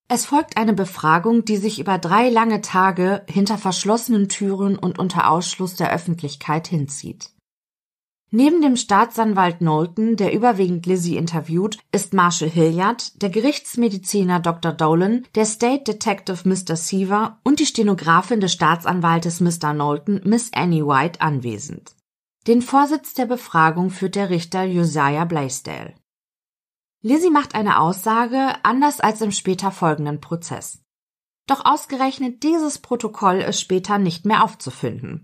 [0.10, 5.30] Es folgt eine Befragung, die sich über drei lange Tage hinter verschlossenen Türen und unter
[5.30, 7.32] Ausschluss der Öffentlichkeit hinzieht.
[8.30, 14.74] Neben dem Staatsanwalt Knowlton, der überwiegend Lizzie interviewt, ist Marshall Hilliard, der Gerichtsmediziner Dr.
[14.74, 16.76] Dolan, der State Detective Mr.
[16.76, 19.74] Seaver und die Stenografin des Staatsanwaltes Mr.
[19.74, 21.96] Knowlton, Miss Annie White, anwesend.
[22.48, 25.96] Den Vorsitz der Befragung führt der Richter Josiah Blaisdell.
[27.02, 30.84] Lizzie macht eine Aussage, anders als im später folgenden Prozess.
[31.48, 35.24] Doch ausgerechnet dieses Protokoll ist später nicht mehr aufzufinden.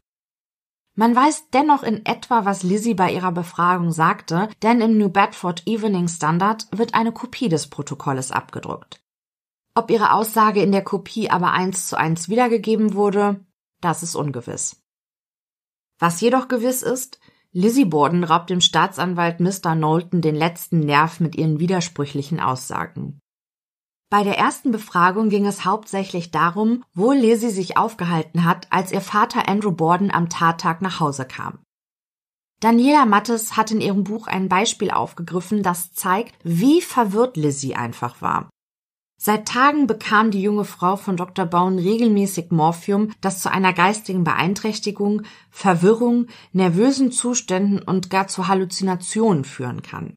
[0.95, 5.65] Man weiß dennoch in etwa, was Lizzie bei ihrer Befragung sagte, denn im New Bedford
[5.65, 9.01] Evening Standard wird eine Kopie des Protokolles abgedruckt.
[9.73, 13.43] Ob ihre Aussage in der Kopie aber eins zu eins wiedergegeben wurde,
[13.81, 14.83] das ist ungewiss.
[15.97, 17.19] Was jedoch gewiss ist,
[17.55, 19.75] Lizzie Borden raubt dem Staatsanwalt Mr.
[19.75, 23.19] Knowlton den letzten Nerv mit ihren widersprüchlichen Aussagen.
[24.09, 29.01] Bei der ersten Befragung ging es hauptsächlich darum, wo Lizzie sich aufgehalten hat, als ihr
[29.01, 31.59] Vater Andrew Borden am Tattag nach Hause kam.
[32.59, 38.21] Daniela Mattes hat in ihrem Buch ein Beispiel aufgegriffen, das zeigt, wie verwirrt Lizzie einfach
[38.21, 38.49] war.
[39.25, 41.45] Seit Tagen bekam die junge Frau von Dr.
[41.45, 49.45] Baun regelmäßig Morphium, das zu einer geistigen Beeinträchtigung, Verwirrung, nervösen Zuständen und gar zu Halluzinationen
[49.45, 50.15] führen kann.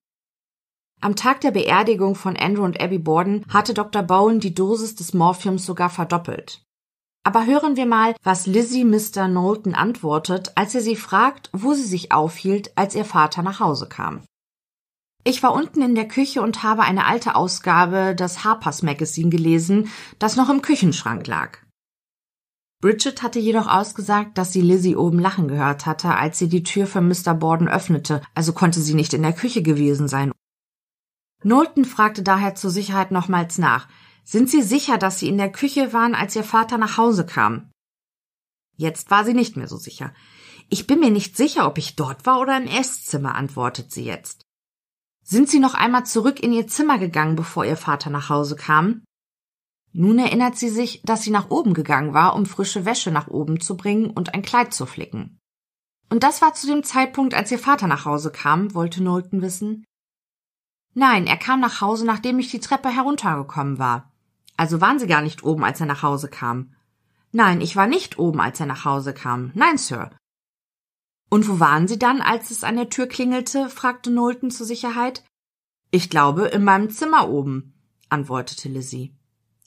[1.01, 4.03] Am Tag der Beerdigung von Andrew und Abby Borden hatte Dr.
[4.03, 6.65] Bowen die Dosis des Morphiums sogar verdoppelt.
[7.23, 9.29] Aber hören wir mal, was Lizzie Mr.
[9.29, 13.89] Knowlton antwortet, als er sie fragt, wo sie sich aufhielt, als ihr Vater nach Hause
[13.89, 14.23] kam.
[15.27, 19.91] Ich war unten in der Küche und habe eine alte Ausgabe des Harper's Magazine gelesen,
[20.21, 21.59] das noch im Küchenschrank lag.
[22.81, 26.87] Bridget hatte jedoch ausgesagt, dass sie Lizzie oben lachen gehört hatte, als sie die Tür
[26.87, 27.35] für Mr.
[27.35, 30.31] Borden öffnete, also konnte sie nicht in der Küche gewesen sein
[31.41, 33.89] Knowlton fragte daher zur Sicherheit nochmals nach.
[34.23, 37.73] Sind Sie sicher, dass Sie in der Küche waren, als Ihr Vater nach Hause kam?
[38.77, 40.15] Jetzt war sie nicht mehr so sicher.
[40.69, 44.46] Ich bin mir nicht sicher, ob ich dort war oder im Esszimmer, antwortet sie jetzt.
[45.29, 49.03] Sind Sie noch einmal zurück in Ihr Zimmer gegangen, bevor Ihr Vater nach Hause kam?
[49.93, 53.61] Nun erinnert sie sich, dass sie nach oben gegangen war, um frische Wäsche nach oben
[53.61, 55.39] zu bringen und ein Kleid zu flicken.
[56.11, 59.85] Und das war zu dem Zeitpunkt, als Ihr Vater nach Hause kam, wollte Knowlton wissen.
[60.95, 64.13] Nein, er kam nach Hause, nachdem ich die Treppe heruntergekommen war.
[64.57, 66.73] Also waren Sie gar nicht oben, als er nach Hause kam.
[67.33, 69.51] Nein, ich war nicht oben, als er nach Hause kam.
[69.55, 70.11] Nein, Sir.
[71.29, 73.69] Und wo waren Sie dann, als es an der Tür klingelte?
[73.69, 75.25] fragte Knowlton zur Sicherheit.
[75.91, 77.75] Ich glaube, in meinem Zimmer oben,
[78.09, 79.15] antwortete Lizzie.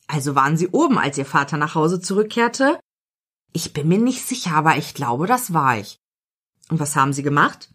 [0.07, 2.79] Also waren Sie oben, als Ihr Vater nach Hause zurückkehrte?
[3.53, 5.97] Ich bin mir nicht sicher, aber ich glaube, das war ich.
[6.69, 7.69] Und was haben Sie gemacht?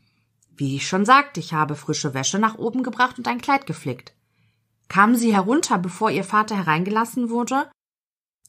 [0.56, 4.14] Wie ich schon sagte, ich habe frische Wäsche nach oben gebracht und ein Kleid geflickt.
[4.88, 7.70] Kamen Sie herunter, bevor Ihr Vater hereingelassen wurde?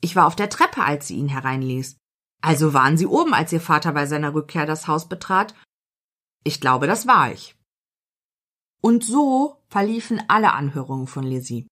[0.01, 1.97] Ich war auf der Treppe, als sie ihn hereinließ.
[2.45, 5.55] Also waren Sie oben, als Ihr Vater bei seiner Rückkehr das Haus betrat?
[6.43, 7.55] Ich glaube, das war ich.
[8.81, 11.65] Und so verliefen alle Anhörungen von Lizzie.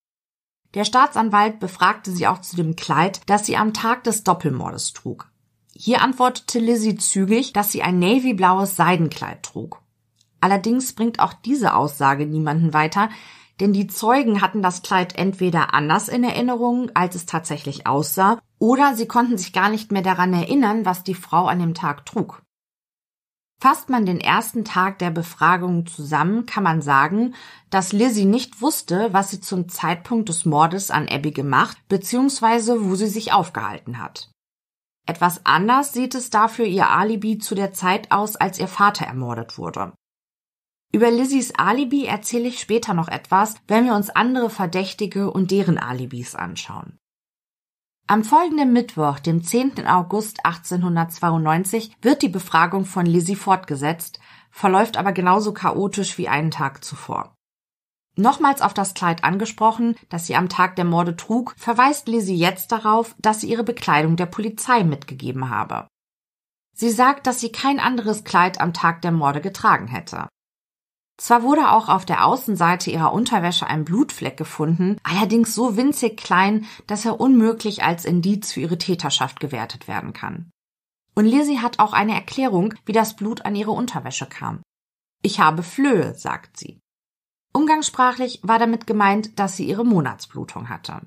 [0.74, 5.30] Der Staatsanwalt befragte sie auch zu dem Kleid, das sie am Tag des Doppelmordes trug.
[5.76, 9.80] Hier antwortete Lizzie zügig, dass sie ein navyblaues Seidenkleid trug.
[10.42, 13.12] Allerdings bringt auch diese Aussage niemanden weiter,
[13.60, 18.96] denn die Zeugen hatten das Kleid entweder anders in Erinnerung, als es tatsächlich aussah, oder
[18.96, 22.42] sie konnten sich gar nicht mehr daran erinnern, was die Frau an dem Tag trug.
[23.64, 27.34] Fasst man den ersten Tag der Befragung zusammen, kann man sagen,
[27.70, 32.82] dass Lizzie nicht wusste, was sie zum Zeitpunkt des Mordes an Abby gemacht bzw.
[32.82, 34.30] wo sie sich aufgehalten hat.
[35.06, 39.58] Etwas anders sieht es dafür ihr Alibi zu der Zeit aus, als ihr Vater ermordet
[39.58, 39.94] wurde.
[40.96, 45.80] Über Lizzies Alibi erzähle ich später noch etwas, wenn wir uns andere Verdächtige und deren
[45.80, 47.00] Alibis anschauen.
[48.06, 49.88] Am folgenden Mittwoch, dem 10.
[49.88, 54.20] August 1892, wird die Befragung von Lizzie fortgesetzt,
[54.52, 57.34] verläuft aber genauso chaotisch wie einen Tag zuvor.
[58.16, 62.72] Nochmals auf das Kleid angesprochen, das sie am Tag der Morde trug, verweist Lizzie jetzt
[62.72, 65.88] darauf, dass sie ihre Bekleidung der Polizei mitgegeben habe.
[66.76, 70.28] Sie sagt, dass sie kein anderes Kleid am Tag der Morde getragen hätte.
[71.18, 76.66] Zwar wurde auch auf der Außenseite ihrer Unterwäsche ein Blutfleck gefunden, allerdings so winzig klein,
[76.88, 80.50] dass er unmöglich als Indiz für ihre Täterschaft gewertet werden kann.
[81.16, 84.64] Und Lizzie hat auch eine Erklärung, wie das Blut an ihre Unterwäsche kam.
[85.22, 86.80] Ich habe Flöhe, sagt sie.
[87.54, 91.02] Umgangssprachlich war damit gemeint, dass sie ihre Monatsblutung hatte.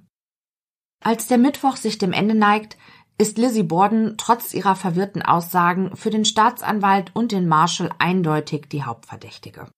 [1.02, 2.78] Als der Mittwoch sich dem Ende neigt,
[3.18, 8.84] ist Lizzie Borden trotz ihrer verwirrten Aussagen für den Staatsanwalt und den Marshal eindeutig die
[8.84, 9.68] Hauptverdächtige.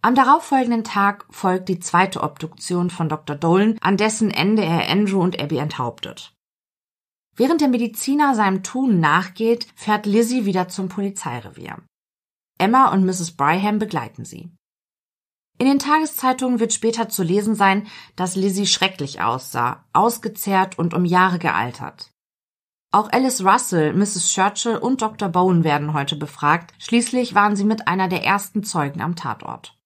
[0.00, 3.34] Am darauffolgenden Tag folgt die zweite Obduktion von Dr.
[3.34, 6.32] Dolan, an dessen Ende er Andrew und Abby enthauptet.
[7.34, 11.78] Während der Mediziner seinem Tun nachgeht, fährt Lizzie wieder zum Polizeirevier.
[12.58, 13.32] Emma und Mrs.
[13.32, 14.50] Bryham begleiten sie.
[15.58, 21.04] In den Tageszeitungen wird später zu lesen sein, dass Lizzie schrecklich aussah, ausgezehrt und um
[21.04, 22.10] Jahre gealtert.
[22.92, 24.32] Auch Alice Russell, Mrs.
[24.32, 25.28] Churchill und Dr.
[25.28, 29.77] Bowen werden heute befragt, schließlich waren sie mit einer der ersten Zeugen am Tatort.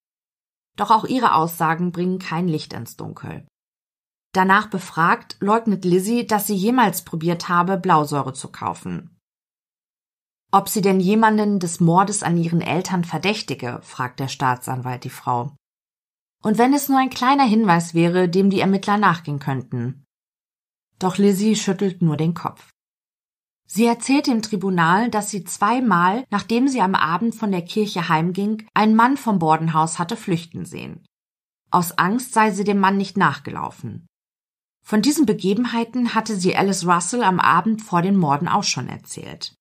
[0.77, 3.47] Doch auch ihre Aussagen bringen kein Licht ins Dunkel.
[4.33, 9.19] Danach befragt, leugnet Lizzie, dass sie jemals probiert habe, Blausäure zu kaufen.
[10.51, 15.55] Ob sie denn jemanden des Mordes an ihren Eltern verdächtige, fragt der Staatsanwalt die Frau.
[16.43, 20.05] Und wenn es nur ein kleiner Hinweis wäre, dem die Ermittler nachgehen könnten.
[20.99, 22.71] Doch Lizzie schüttelt nur den Kopf.
[23.75, 28.67] Sie erzählt dem Tribunal, dass sie zweimal, nachdem sie am Abend von der Kirche heimging,
[28.75, 31.07] einen Mann vom Bordenhaus hatte flüchten sehen.
[31.71, 34.07] Aus Angst sei sie dem Mann nicht nachgelaufen.
[34.85, 39.55] Von diesen Begebenheiten hatte sie Alice Russell am Abend vor den Morden auch schon erzählt.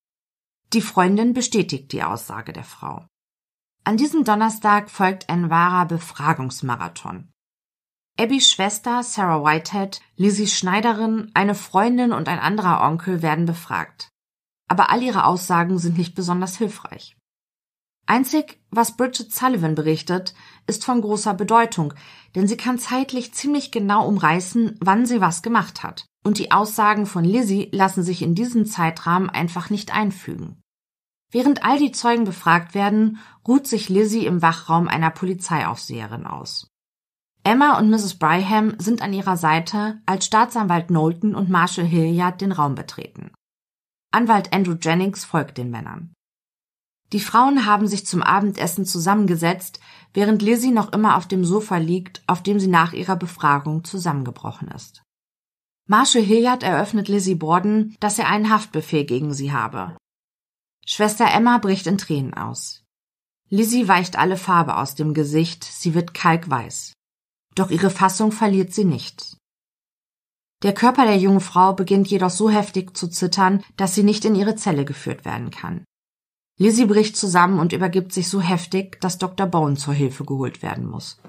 [0.74, 3.06] Die Freundin bestätigt die Aussage der Frau.
[3.86, 7.31] An diesem Donnerstag folgt ein wahrer Befragungsmarathon.
[8.20, 14.10] Abbys Schwester Sarah Whitehead, Lizzies Schneiderin, eine Freundin und ein anderer Onkel werden befragt.
[14.68, 17.16] Aber all ihre Aussagen sind nicht besonders hilfreich.
[18.06, 20.34] Einzig, was Bridget Sullivan berichtet,
[20.68, 21.94] ist von großer Bedeutung,
[22.36, 26.06] denn sie kann zeitlich ziemlich genau umreißen, wann sie was gemacht hat.
[26.24, 30.62] Und die Aussagen von Lizzie lassen sich in diesen Zeitrahmen einfach nicht einfügen.
[31.32, 36.71] Während all die Zeugen befragt werden, ruht sich Lizzie im Wachraum einer Polizeiaufseherin aus.
[37.44, 38.16] Emma und Mrs.
[38.16, 43.32] Bryham sind an ihrer Seite, als Staatsanwalt Knowlton und Marshal Hilliard den Raum betreten.
[44.12, 46.14] Anwalt Andrew Jennings folgt den Männern.
[47.14, 49.80] Die Frauen haben sich zum Abendessen zusammengesetzt,
[50.14, 54.70] während Lizzie noch immer auf dem Sofa liegt, auf dem sie nach ihrer Befragung zusammengebrochen
[54.70, 55.02] ist.
[55.88, 59.98] Marshall Hilliard eröffnet Lizzie Borden, dass er einen Haftbefehl gegen sie habe.
[60.86, 62.84] Schwester Emma bricht in Tränen aus.
[63.50, 66.94] Lizzie weicht alle Farbe aus dem Gesicht, sie wird kalkweiß.
[67.56, 69.38] Doch ihre Fassung verliert sie nicht.
[70.64, 74.36] Der Körper der jungen Frau beginnt jedoch so heftig zu zittern, dass sie nicht in
[74.36, 75.84] ihre Zelle geführt werden kann.
[76.58, 79.48] Lizzie bricht zusammen und übergibt sich so heftig, dass Dr.
[79.48, 81.20] Bone zur Hilfe geholt werden muss.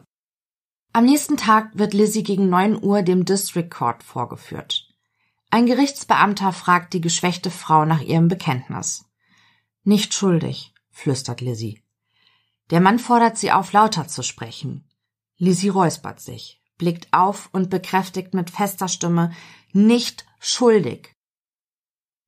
[0.92, 4.88] Am nächsten Tag wird Lizzie gegen 9 Uhr dem District Court vorgeführt.
[5.48, 9.06] Ein Gerichtsbeamter fragt die geschwächte Frau nach ihrem Bekenntnis.
[9.84, 11.82] Nicht schuldig, flüstert Lizzie.
[12.70, 14.84] Der Mann fordert sie auf, lauter zu sprechen.
[15.42, 19.32] Lizzie räuspert sich, blickt auf und bekräftigt mit fester Stimme
[19.72, 21.12] nicht schuldig.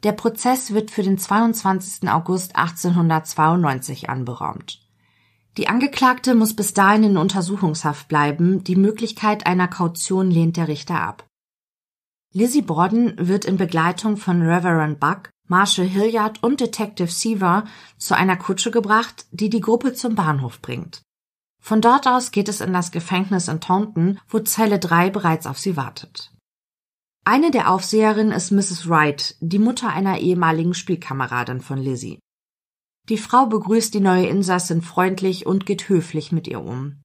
[0.02, 2.10] Der Prozess wird für den 22.
[2.10, 4.80] August 1892 anberaumt.
[5.58, 11.00] Die Angeklagte muss bis dahin in Untersuchungshaft bleiben, die Möglichkeit einer Kaution lehnt der Richter
[11.00, 11.24] ab.
[12.32, 17.64] Lizzie Borden wird in Begleitung von Reverend Buck, Marshall Hilliard und Detective Seaver
[17.96, 21.04] zu einer Kutsche gebracht, die die Gruppe zum Bahnhof bringt.
[21.64, 25.58] Von dort aus geht es in das Gefängnis in Taunton, wo Zelle 3 bereits auf
[25.58, 26.30] sie wartet.
[27.24, 28.86] Eine der Aufseherinnen ist Mrs.
[28.86, 32.18] Wright, die Mutter einer ehemaligen Spielkameradin von Lizzie.
[33.08, 37.00] Die Frau begrüßt die neue Insassin freundlich und geht höflich mit ihr um.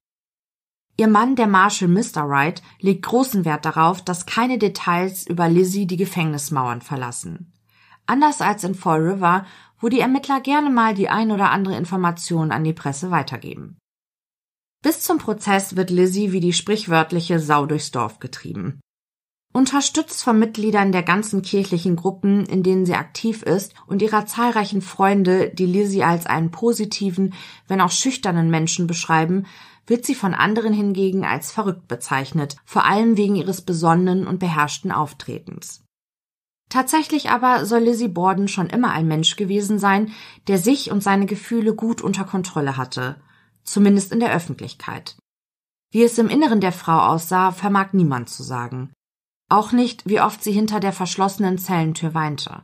[0.98, 2.28] Ihr Mann, der Marshal Mr.
[2.28, 7.54] Wright, legt großen Wert darauf, dass keine Details über Lizzie die Gefängnismauern verlassen.
[8.04, 9.46] Anders als in Fall River,
[9.78, 13.78] wo die Ermittler gerne mal die ein oder andere Information an die Presse weitergeben.
[14.82, 18.80] Bis zum Prozess wird Lizzie wie die sprichwörtliche Sau durchs Dorf getrieben.
[19.52, 24.80] Unterstützt von Mitgliedern der ganzen kirchlichen Gruppen, in denen sie aktiv ist, und ihrer zahlreichen
[24.80, 27.34] Freunde, die Lizzie als einen positiven,
[27.66, 29.46] wenn auch schüchternen Menschen beschreiben,
[29.86, 34.92] wird sie von anderen hingegen als verrückt bezeichnet, vor allem wegen ihres besonnenen und beherrschten
[34.92, 35.82] Auftretens.
[36.70, 40.12] Tatsächlich aber soll Lizzie Borden schon immer ein Mensch gewesen sein,
[40.46, 43.20] der sich und seine Gefühle gut unter Kontrolle hatte,
[43.64, 45.16] zumindest in der Öffentlichkeit.
[45.90, 48.92] Wie es im Inneren der Frau aussah, vermag niemand zu sagen.
[49.48, 52.62] Auch nicht, wie oft sie hinter der verschlossenen Zellentür weinte.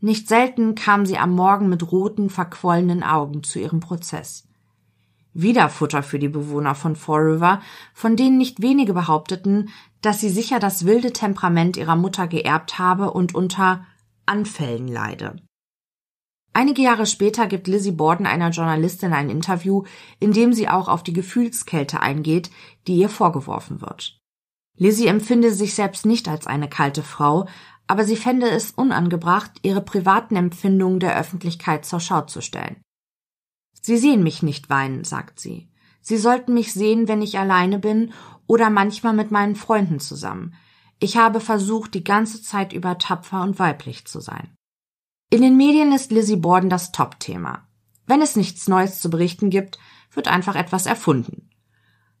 [0.00, 4.46] Nicht selten kam sie am Morgen mit roten, verquollenen Augen zu ihrem Prozess.
[5.32, 7.60] Wieder Futter für die Bewohner von Fall River,
[7.92, 9.70] von denen nicht wenige behaupteten,
[10.00, 13.84] dass sie sicher das wilde Temperament ihrer Mutter geerbt habe und unter
[14.26, 15.36] Anfällen leide.
[16.56, 19.82] Einige Jahre später gibt Lizzie Borden einer Journalistin ein Interview,
[20.20, 22.48] in dem sie auch auf die Gefühlskälte eingeht,
[22.86, 24.20] die ihr vorgeworfen wird.
[24.76, 27.48] Lizzie empfinde sich selbst nicht als eine kalte Frau,
[27.88, 32.80] aber sie fände es unangebracht, ihre privaten Empfindungen der Öffentlichkeit zur Schau zu stellen.
[33.82, 35.68] Sie sehen mich nicht weinen, sagt sie.
[36.00, 38.12] Sie sollten mich sehen, wenn ich alleine bin
[38.46, 40.54] oder manchmal mit meinen Freunden zusammen.
[41.00, 44.53] Ich habe versucht, die ganze Zeit über tapfer und weiblich zu sein.
[45.34, 47.66] In den Medien ist Lizzie Borden das Top-Thema.
[48.06, 49.80] Wenn es nichts Neues zu berichten gibt,
[50.12, 51.50] wird einfach etwas erfunden.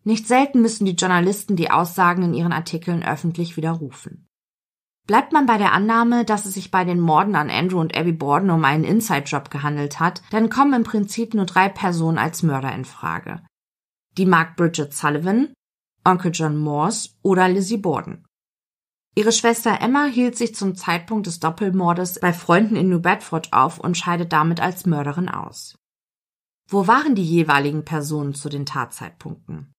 [0.02, 4.26] Nicht selten müssen die Journalisten die Aussagen in ihren Artikeln öffentlich widerrufen.
[5.06, 8.10] Bleibt man bei der Annahme, dass es sich bei den Morden an Andrew und Abby
[8.10, 12.74] Borden um einen Inside-Job gehandelt hat, dann kommen im Prinzip nur drei Personen als Mörder
[12.74, 13.42] in Frage.
[14.18, 15.54] Die Mark Bridget Sullivan,
[16.04, 18.23] Onkel John Morse oder Lizzie Borden.
[19.16, 23.78] Ihre Schwester Emma hielt sich zum Zeitpunkt des Doppelmordes bei Freunden in New Bedford auf
[23.78, 25.78] und scheidet damit als Mörderin aus.
[26.68, 29.72] Wo waren die jeweiligen Personen zu den Tatzeitpunkten?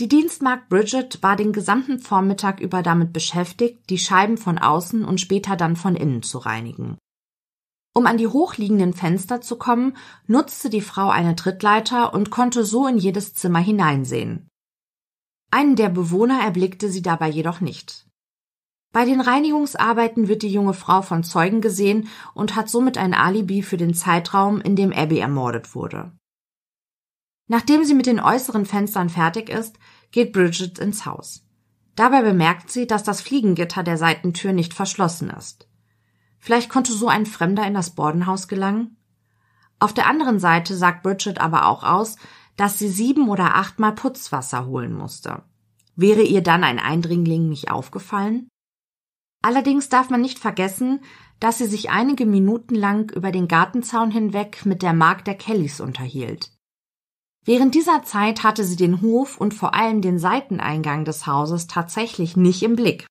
[0.00, 5.20] Die Dienstmagd Bridget war den gesamten Vormittag über damit beschäftigt, die Scheiben von außen und
[5.20, 6.96] später dann von innen zu reinigen.
[7.94, 9.96] Um an die hochliegenden Fenster zu kommen,
[10.26, 14.48] nutzte die Frau eine Trittleiter und konnte so in jedes Zimmer hineinsehen.
[15.52, 18.09] Einen der Bewohner erblickte sie dabei jedoch nicht.
[18.92, 23.62] Bei den Reinigungsarbeiten wird die junge Frau von Zeugen gesehen und hat somit ein Alibi
[23.62, 26.12] für den Zeitraum, in dem Abby ermordet wurde.
[27.46, 29.78] Nachdem sie mit den äußeren Fenstern fertig ist,
[30.10, 31.44] geht Bridget ins Haus.
[31.94, 35.68] Dabei bemerkt sie, dass das Fliegengitter der Seitentür nicht verschlossen ist.
[36.38, 38.96] Vielleicht konnte so ein Fremder in das Bordenhaus gelangen?
[39.78, 42.16] Auf der anderen Seite sagt Bridget aber auch aus,
[42.56, 45.42] dass sie sieben oder achtmal Putzwasser holen musste.
[45.96, 48.48] Wäre ihr dann ein Eindringling nicht aufgefallen?
[49.42, 51.00] Allerdings darf man nicht vergessen,
[51.38, 55.80] dass sie sich einige Minuten lang über den Gartenzaun hinweg mit der Magd der Kellys
[55.80, 56.52] unterhielt.
[57.44, 62.36] Während dieser Zeit hatte sie den Hof und vor allem den Seiteneingang des Hauses tatsächlich
[62.36, 63.06] nicht im Blick.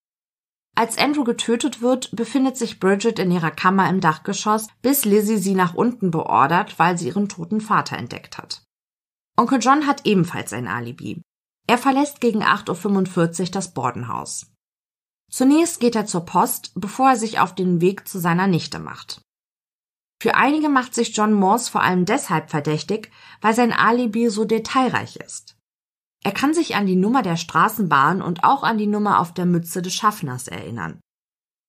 [0.76, 5.56] Als Andrew getötet wird, befindet sich Bridget in ihrer Kammer im Dachgeschoss, bis Lizzie sie
[5.56, 8.64] nach unten beordert, weil sie ihren toten Vater entdeckt hat.
[9.36, 11.22] Onkel John hat ebenfalls ein Alibi.
[11.68, 14.52] Er verlässt gegen 8.45 Uhr das Bordenhaus.
[15.30, 19.22] Zunächst geht er zur Post, bevor er sich auf den Weg zu seiner Nichte macht.
[20.22, 23.12] Für einige macht sich John Morse vor allem deshalb verdächtig,
[23.42, 25.56] weil sein Alibi so detailreich ist.
[26.24, 29.46] Er kann sich an die Nummer der Straßenbahn und auch an die Nummer auf der
[29.46, 31.00] Mütze des Schaffners erinnern.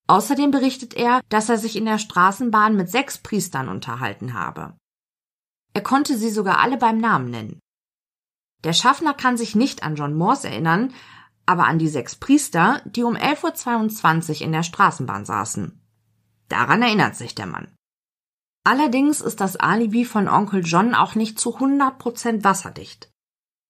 [0.08, 4.76] Außerdem berichtet er, dass er sich in der Straßenbahn mit sechs Priestern unterhalten habe.
[5.72, 7.60] Er konnte sie sogar alle beim Namen nennen.
[8.64, 10.92] Der Schaffner kann sich nicht an John Morse erinnern,
[11.50, 15.82] aber an die sechs Priester, die um 11.22 Uhr in der Straßenbahn saßen.
[16.48, 17.74] Daran erinnert sich der Mann.
[18.62, 23.10] Allerdings ist das Alibi von Onkel John auch nicht zu 100% wasserdicht.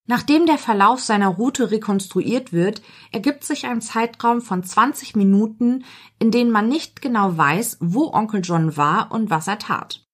[0.06, 5.86] Nachdem der Verlauf seiner Route rekonstruiert wird, ergibt sich ein Zeitraum von 20 Minuten,
[6.18, 10.06] in denen man nicht genau weiß, wo Onkel John war und was er tat.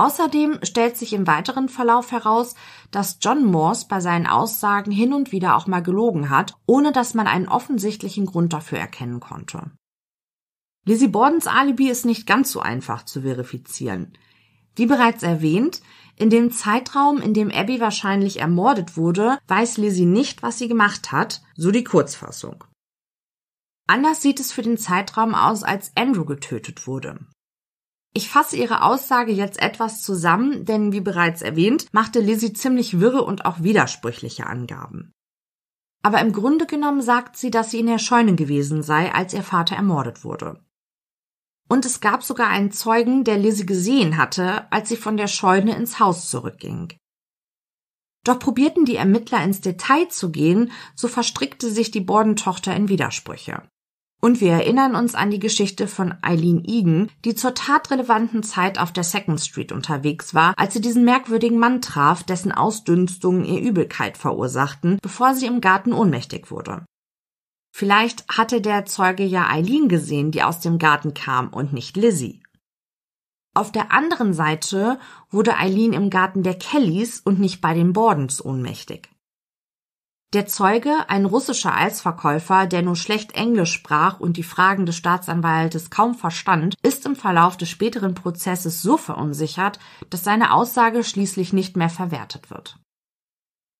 [0.00, 2.54] Außerdem stellt sich im weiteren Verlauf heraus,
[2.90, 7.12] dass John Morse bei seinen Aussagen hin und wieder auch mal gelogen hat, ohne dass
[7.12, 9.72] man einen offensichtlichen Grund dafür erkennen konnte.
[10.86, 14.16] Lizzie Bordens Alibi ist nicht ganz so einfach zu verifizieren.
[14.74, 15.82] Wie bereits erwähnt,
[16.16, 21.12] in dem Zeitraum, in dem Abby wahrscheinlich ermordet wurde, weiß Lizzie nicht, was sie gemacht
[21.12, 22.64] hat, so die Kurzfassung.
[23.86, 27.18] Anders sieht es für den Zeitraum aus, als Andrew getötet wurde.
[28.12, 33.22] Ich fasse ihre Aussage jetzt etwas zusammen, denn wie bereits erwähnt, machte Lizzie ziemlich wirre
[33.22, 35.12] und auch widersprüchliche Angaben.
[36.02, 39.42] Aber im Grunde genommen sagt sie, dass sie in der Scheune gewesen sei, als ihr
[39.44, 40.64] Vater ermordet wurde.
[41.68, 45.76] Und es gab sogar einen Zeugen, der Lizzie gesehen hatte, als sie von der Scheune
[45.76, 46.92] ins Haus zurückging.
[48.24, 53.69] Doch probierten die Ermittler ins Detail zu gehen, so verstrickte sich die Bordentochter in Widersprüche.
[54.20, 58.92] Und wir erinnern uns an die Geschichte von Eileen Egan, die zur tatrelevanten Zeit auf
[58.92, 64.18] der Second Street unterwegs war, als sie diesen merkwürdigen Mann traf, dessen Ausdünstungen ihr Übelkeit
[64.18, 66.84] verursachten, bevor sie im Garten ohnmächtig wurde.
[67.74, 72.42] Vielleicht hatte der Zeuge ja Eileen gesehen, die aus dem Garten kam und nicht Lizzie.
[73.54, 74.98] Auf der anderen Seite
[75.30, 79.08] wurde Eileen im Garten der Kellys und nicht bei den Bordens ohnmächtig.
[80.32, 85.90] Der Zeuge, ein russischer Eisverkäufer, der nur schlecht Englisch sprach und die Fragen des Staatsanwaltes
[85.90, 91.76] kaum verstand, ist im Verlauf des späteren Prozesses so verunsichert, dass seine Aussage schließlich nicht
[91.76, 92.78] mehr verwertet wird.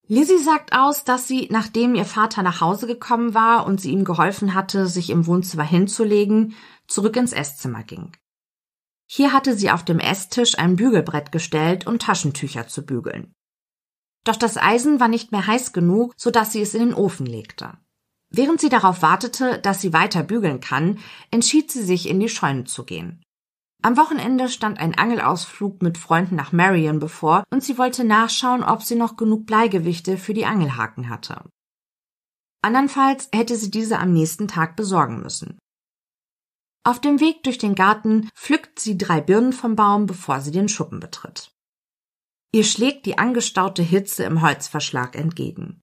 [0.08, 4.02] Lizzie sagt aus, dass sie, nachdem ihr Vater nach Hause gekommen war und sie ihm
[4.02, 6.56] geholfen hatte, sich im Wohnzimmer hinzulegen,
[6.88, 8.10] zurück ins Esszimmer ging.
[9.06, 13.32] Hier hatte sie auf dem Esstisch ein Bügelbrett gestellt, um Taschentücher zu bügeln.
[14.24, 17.26] Doch das Eisen war nicht mehr heiß genug, so dass sie es in den Ofen
[17.26, 17.78] legte.
[18.30, 20.98] Während sie darauf wartete, dass sie weiter bügeln kann,
[21.30, 23.22] entschied sie sich, in die Scheune zu gehen.
[23.82, 28.82] Am Wochenende stand ein Angelausflug mit Freunden nach Marion bevor und sie wollte nachschauen, ob
[28.82, 31.44] sie noch genug Bleigewichte für die Angelhaken hatte.
[32.62, 35.58] Andernfalls hätte sie diese am nächsten Tag besorgen müssen.
[36.84, 40.68] Auf dem Weg durch den Garten pflückt sie drei Birnen vom Baum, bevor sie den
[40.68, 41.49] Schuppen betritt.
[42.52, 45.80] Ihr schlägt die angestaute Hitze im Holzverschlag entgegen.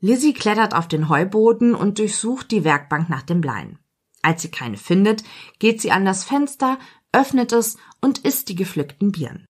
[0.00, 3.78] Lizzie klettert auf den Heuboden und durchsucht die Werkbank nach dem Bleien.
[4.20, 5.24] Als sie keine findet,
[5.58, 6.78] geht sie an das Fenster,
[7.12, 9.46] öffnet es und isst die gepflückten Birnen.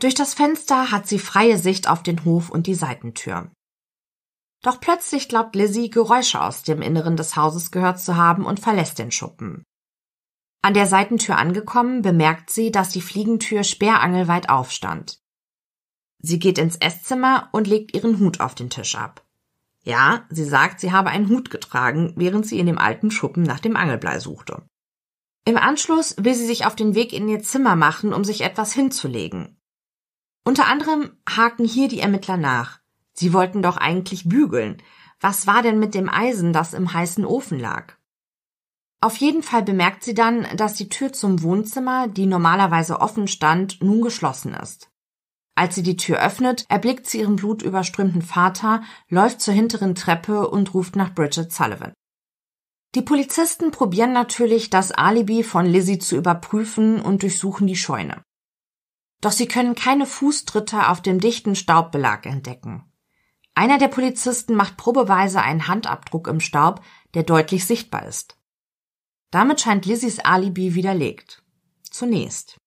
[0.00, 3.50] Durch das Fenster hat sie freie Sicht auf den Hof und die Seitentür.
[4.62, 8.98] Doch plötzlich glaubt Lizzie, Geräusche aus dem Inneren des Hauses gehört zu haben und verlässt
[8.98, 9.64] den Schuppen.
[10.62, 15.18] An der Seitentür angekommen, bemerkt sie, dass die Fliegentür sperrangelweit aufstand.
[16.26, 19.24] Sie geht ins Esszimmer und legt ihren Hut auf den Tisch ab.
[19.82, 23.60] Ja, sie sagt, sie habe einen Hut getragen, während sie in dem alten Schuppen nach
[23.60, 24.68] dem Angelblei suchte.
[25.44, 28.72] Im Anschluss will sie sich auf den Weg in ihr Zimmer machen, um sich etwas
[28.72, 29.60] hinzulegen.
[30.42, 32.80] Unter anderem haken hier die Ermittler nach.
[33.12, 34.82] Sie wollten doch eigentlich bügeln.
[35.20, 37.94] Was war denn mit dem Eisen, das im heißen Ofen lag?
[39.00, 43.80] Auf jeden Fall bemerkt sie dann, dass die Tür zum Wohnzimmer, die normalerweise offen stand,
[43.80, 44.90] nun geschlossen ist.
[45.58, 50.74] Als sie die Tür öffnet, erblickt sie ihren blutüberströmten Vater, läuft zur hinteren Treppe und
[50.74, 51.94] ruft nach Bridget Sullivan.
[52.94, 58.22] Die Polizisten probieren natürlich, das Alibi von Lizzie zu überprüfen und durchsuchen die Scheune.
[59.22, 62.92] Doch sie können keine Fußtritte auf dem dichten Staubbelag entdecken.
[63.54, 66.82] Einer der Polizisten macht probeweise einen Handabdruck im Staub,
[67.14, 68.38] der deutlich sichtbar ist.
[69.30, 71.42] Damit scheint Lizzies Alibi widerlegt.
[71.90, 72.58] Zunächst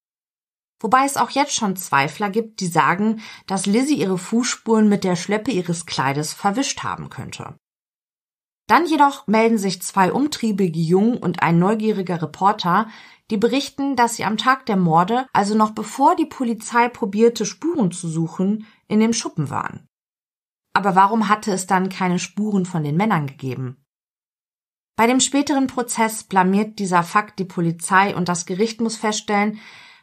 [0.79, 5.15] wobei es auch jetzt schon Zweifler gibt, die sagen, dass Lizzie ihre Fußspuren mit der
[5.15, 7.55] Schleppe ihres Kleides verwischt haben könnte.
[8.67, 12.87] Dann jedoch melden sich zwei umtriebige Jungen und ein neugieriger Reporter,
[13.31, 17.91] die berichten, dass sie am Tag der Morde, also noch bevor die Polizei probierte, Spuren
[17.91, 19.87] zu suchen, in dem Schuppen waren.
[20.73, 23.83] Aber warum hatte es dann keine Spuren von den Männern gegeben?
[24.95, 29.59] Bei dem späteren Prozess blamiert dieser Fakt die Polizei und das Gericht muss feststellen,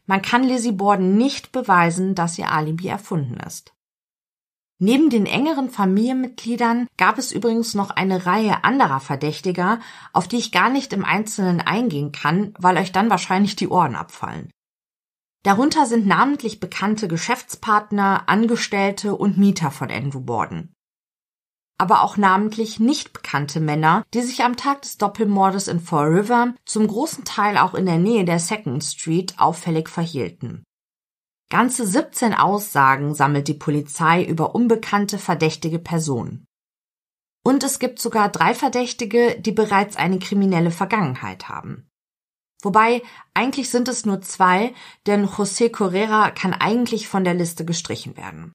[0.07, 3.73] man kann Lizzie Borden nicht beweisen, dass ihr Alibi erfunden ist.
[4.79, 9.81] Neben den engeren Familienmitgliedern gab es übrigens noch eine Reihe anderer Verdächtiger,
[10.13, 13.97] auf die ich gar nicht im Einzelnen eingehen kann, weil euch dann wahrscheinlich die Ohren
[13.97, 14.51] abfallen.
[15.45, 20.76] Darunter sind namentlich bekannte Geschäftspartner, Angestellte und Mieter von Andrew Borden
[21.79, 26.55] aber auch namentlich nicht bekannte Männer, die sich am Tag des Doppelmordes in Fall River
[26.65, 30.65] zum großen Teil auch in der Nähe der Second Street auffällig verhielten.
[31.49, 36.45] Ganze 17 Aussagen sammelt die Polizei über unbekannte verdächtige Personen.
[37.45, 41.87] Und es gibt sogar drei Verdächtige, die bereits eine kriminelle Vergangenheit haben.
[42.63, 43.03] Wobei,
[43.35, 44.75] eigentlich sind es nur zwei,
[45.07, 48.53] denn José Correra kann eigentlich von der Liste gestrichen werden.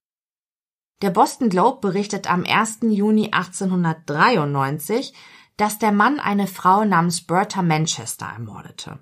[1.02, 2.80] Der Boston Globe berichtet am 1.
[2.84, 5.14] Juni 1893,
[5.58, 8.99] dass der Mann eine Frau namens Bertha Manchester ermordete.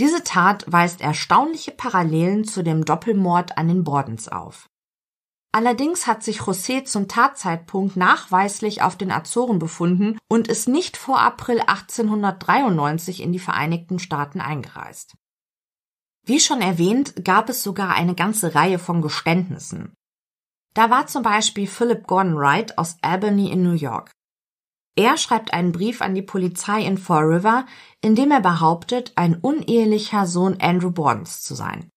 [0.00, 4.68] Diese Tat weist erstaunliche Parallelen zu dem Doppelmord an den Bordens auf.
[5.52, 11.20] Allerdings hat sich José zum Tatzeitpunkt nachweislich auf den Azoren befunden und ist nicht vor
[11.20, 15.14] April 1893 in die Vereinigten Staaten eingereist.
[16.26, 19.95] Wie schon erwähnt, gab es sogar eine ganze Reihe von Geständnissen.
[20.76, 24.10] Da war zum Beispiel Philip Gordon Wright aus Albany in New York.
[24.94, 27.64] Er schreibt einen Brief an die Polizei in Fall River,
[28.02, 31.88] in dem er behauptet, ein unehelicher Sohn Andrew Bordens zu sein.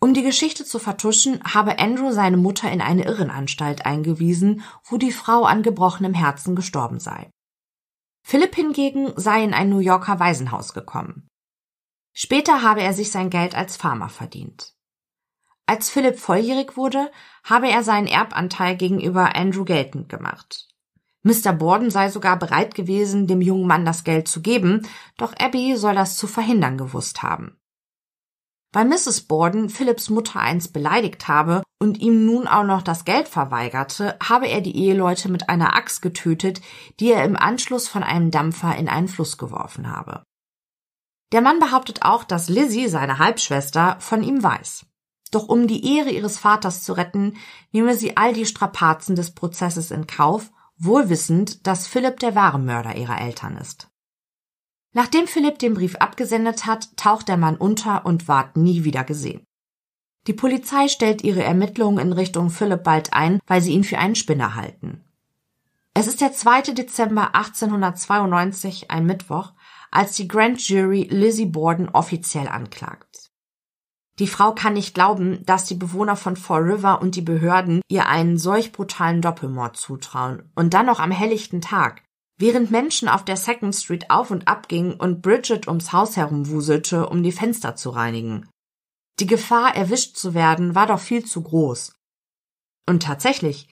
[0.00, 5.12] Um die Geschichte zu vertuschen, habe Andrew seine Mutter in eine Irrenanstalt eingewiesen, wo die
[5.12, 7.30] Frau an gebrochenem Herzen gestorben sei.
[8.26, 11.28] Philipp hingegen sei in ein New Yorker Waisenhaus gekommen.
[12.16, 14.72] Später habe er sich sein Geld als Farmer verdient.
[15.70, 17.12] Als Philipp volljährig wurde,
[17.44, 20.66] habe er seinen Erbanteil gegenüber Andrew geltend gemacht.
[21.22, 21.52] Mr.
[21.52, 24.84] Borden sei sogar bereit gewesen, dem jungen Mann das Geld zu geben,
[25.16, 27.56] doch Abby soll das zu verhindern gewusst haben.
[28.72, 29.28] Weil Mrs.
[29.28, 34.48] Borden Philipps Mutter einst beleidigt habe und ihm nun auch noch das Geld verweigerte, habe
[34.48, 36.60] er die Eheleute mit einer Axt getötet,
[36.98, 40.24] die er im Anschluss von einem Dampfer in einen Fluss geworfen habe.
[41.30, 44.89] Der Mann behauptet auch, dass Lizzie, seine Halbschwester, von ihm weiß.
[45.30, 47.36] Doch um die Ehre ihres Vaters zu retten,
[47.72, 52.96] nehme sie all die Strapazen des Prozesses in Kauf, wohlwissend, dass Philipp der wahre Mörder
[52.96, 53.90] ihrer Eltern ist.
[54.92, 59.44] Nachdem Philipp den Brief abgesendet hat, taucht der Mann unter und ward nie wieder gesehen.
[60.26, 64.16] Die Polizei stellt ihre Ermittlungen in Richtung Philipp bald ein, weil sie ihn für einen
[64.16, 65.04] Spinner halten.
[65.94, 66.72] Es ist der 2.
[66.72, 69.52] Dezember 1892, ein Mittwoch,
[69.90, 73.09] als die Grand Jury Lizzie Borden offiziell anklagt.
[74.20, 78.06] Die Frau kann nicht glauben, dass die Bewohner von Fall River und die Behörden ihr
[78.06, 80.42] einen solch brutalen Doppelmord zutrauen.
[80.54, 82.04] Und dann noch am helllichten Tag.
[82.36, 87.08] Während Menschen auf der Second Street auf und ab gingen und Bridget ums Haus herumwuselte,
[87.08, 88.46] um die Fenster zu reinigen.
[89.20, 91.94] Die Gefahr, erwischt zu werden, war doch viel zu groß.
[92.86, 93.70] Und tatsächlich,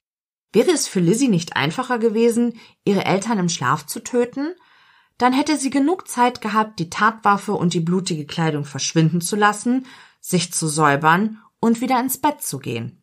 [0.55, 4.55] wäre es für Lizzie nicht einfacher gewesen, ihre Eltern im Schlaf zu töten?
[5.19, 9.85] Dann hätte sie genug Zeit gehabt, die Tatwaffe und die blutige Kleidung verschwinden zu lassen
[10.29, 13.03] sich zu säubern und wieder ins Bett zu gehen.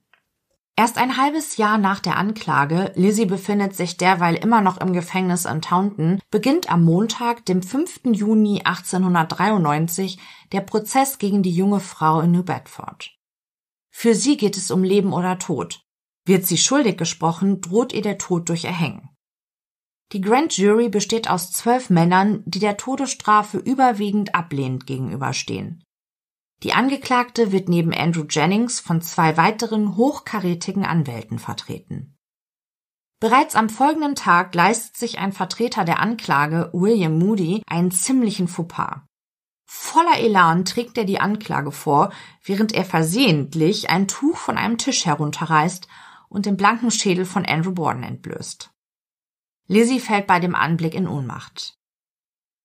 [0.77, 5.45] Erst ein halbes Jahr nach der Anklage, Lizzie befindet sich derweil immer noch im Gefängnis
[5.45, 8.01] in Taunton, beginnt am Montag, dem 5.
[8.11, 10.19] Juni 1893,
[10.51, 13.11] der Prozess gegen die junge Frau in New Bedford.
[13.89, 15.81] Für sie geht es um Leben oder Tod.
[16.25, 19.09] Wird sie schuldig gesprochen, droht ihr der Tod durch Erhängen.
[20.11, 25.84] Die Grand Jury besteht aus zwölf Männern, die der Todesstrafe überwiegend ablehnend gegenüberstehen.
[26.65, 32.17] Die Angeklagte wird neben Andrew Jennings von zwei weiteren hochkarätigen Anwälten vertreten.
[33.19, 39.01] Bereits am folgenden Tag leistet sich ein Vertreter der Anklage, William Moody, einen ziemlichen Fauxpas.
[39.67, 42.11] Voller Elan trägt er die Anklage vor,
[42.43, 45.87] während er versehentlich ein Tuch von einem Tisch herunterreißt
[46.29, 48.71] und den blanken Schädel von Andrew Borden entblößt.
[49.67, 51.77] Lizzie fällt bei dem Anblick in Ohnmacht.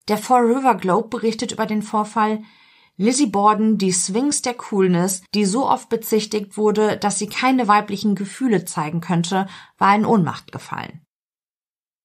[0.09, 2.43] Der Fall River Globe berichtet über den Vorfall,
[3.01, 8.15] Lizzie Borden die Sphinx der Coolness, die so oft bezichtigt wurde, dass sie keine weiblichen
[8.15, 9.47] Gefühle zeigen könnte,
[9.79, 11.01] war in Ohnmacht gefallen.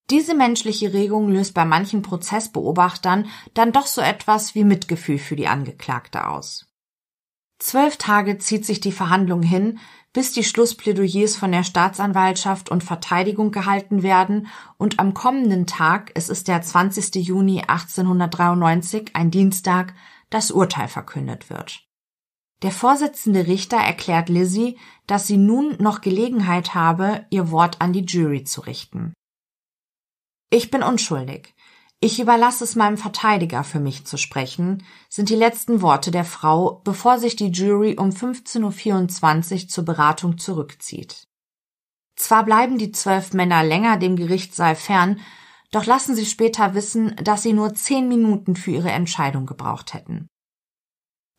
[0.08, 5.48] Diese menschliche Regung löst bei manchen Prozessbeobachtern dann doch so etwas wie Mitgefühl für die
[5.48, 6.64] Angeklagte aus.
[7.58, 9.78] Zwölf Tage zieht sich die Verhandlung hin,
[10.14, 14.46] bis die Schlussplädoyers von der Staatsanwaltschaft und Verteidigung gehalten werden
[14.78, 17.16] und am kommenden Tag, es ist der 20.
[17.16, 19.92] Juni 1893, ein Dienstag,
[20.30, 21.86] das Urteil verkündet wird.
[22.62, 28.04] Der Vorsitzende Richter erklärt Lizzie, dass sie nun noch Gelegenheit habe, ihr Wort an die
[28.04, 29.12] Jury zu richten.
[30.50, 31.54] Ich bin unschuldig.
[32.00, 36.80] Ich überlasse es meinem Verteidiger für mich zu sprechen, sind die letzten Worte der Frau,
[36.84, 41.26] bevor sich die Jury um 15.24 Uhr zur Beratung zurückzieht.
[42.16, 45.20] Zwar bleiben die zwölf Männer länger dem Gerichtssaal fern,
[45.70, 50.28] doch lassen sie später wissen, dass sie nur zehn Minuten für ihre Entscheidung gebraucht hätten.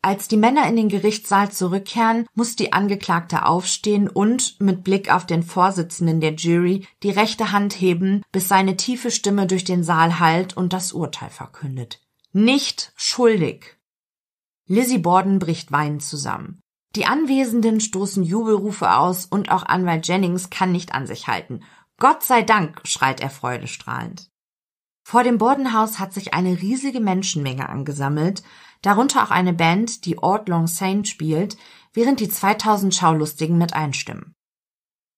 [0.00, 5.26] Als die Männer in den Gerichtssaal zurückkehren, muss die Angeklagte aufstehen und, mit Blick auf
[5.26, 10.20] den Vorsitzenden der Jury, die rechte Hand heben, bis seine tiefe Stimme durch den Saal
[10.20, 12.00] hallt und das Urteil verkündet.
[12.32, 13.76] Nicht schuldig!
[14.66, 16.60] Lizzie Borden bricht weinend zusammen.
[16.94, 21.60] Die Anwesenden stoßen Jubelrufe aus und auch Anwalt Jennings kann nicht an sich halten.
[22.00, 24.30] Gott sei Dank, schreit er freudestrahlend.
[25.02, 28.44] Vor dem Bordenhaus hat sich eine riesige Menschenmenge angesammelt,
[28.82, 31.56] darunter auch eine Band, die Old Long Saint spielt,
[31.92, 34.34] während die 2000 Schaulustigen mit einstimmen.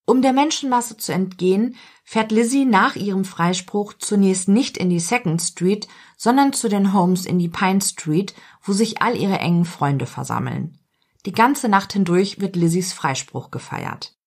[0.07, 5.39] Um der Menschenmasse zu entgehen, fährt Lizzie nach ihrem Freispruch zunächst nicht in die Second
[5.39, 10.07] Street, sondern zu den Homes in die Pine Street, wo sich all ihre engen Freunde
[10.07, 10.79] versammeln.
[11.27, 14.17] Die ganze Nacht hindurch wird Lizzies Freispruch gefeiert.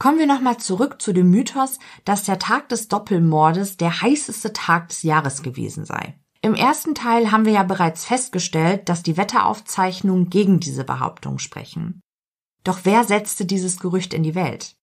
[0.00, 4.88] Kommen wir nochmal zurück zu dem Mythos, dass der Tag des Doppelmordes der heißeste Tag
[4.88, 6.18] des Jahres gewesen sei.
[6.40, 12.00] Im ersten Teil haben wir ja bereits festgestellt, dass die Wetteraufzeichnungen gegen diese Behauptung sprechen.
[12.64, 14.74] Doch wer setzte dieses Gerücht in die Welt?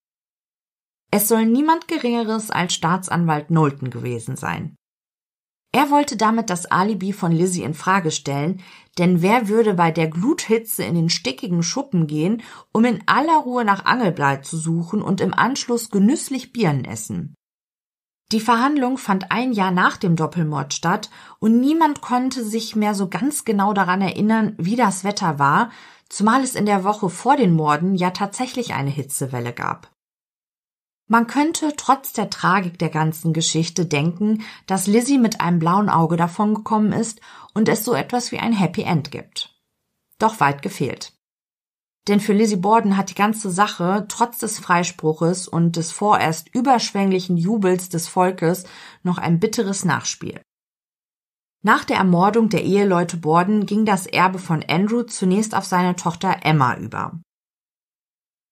[1.10, 4.76] Es soll niemand Geringeres als Staatsanwalt Knowlton gewesen sein.
[5.72, 8.62] Er wollte damit das Alibi von Lizzie in Frage stellen,
[8.96, 12.42] denn wer würde bei der Gluthitze in den stickigen Schuppen gehen,
[12.72, 17.34] um in aller Ruhe nach Angelblei zu suchen und im Anschluss genüsslich Birnen essen?
[18.32, 21.08] Die Verhandlung fand ein Jahr nach dem Doppelmord statt
[21.38, 25.70] und niemand konnte sich mehr so ganz genau daran erinnern, wie das Wetter war,
[26.08, 29.90] zumal es in der Woche vor den Morden ja tatsächlich eine Hitzewelle gab.
[31.10, 36.18] Man könnte trotz der Tragik der ganzen Geschichte denken, dass Lizzie mit einem blauen Auge
[36.18, 37.20] davongekommen ist
[37.54, 39.58] und es so etwas wie ein Happy End gibt.
[40.18, 41.14] Doch weit gefehlt.
[42.08, 47.38] Denn für Lizzie Borden hat die ganze Sache trotz des Freispruches und des vorerst überschwänglichen
[47.38, 48.64] Jubels des Volkes
[49.02, 50.40] noch ein bitteres Nachspiel.
[51.62, 56.36] Nach der Ermordung der Eheleute Borden ging das Erbe von Andrew zunächst auf seine Tochter
[56.42, 57.18] Emma über.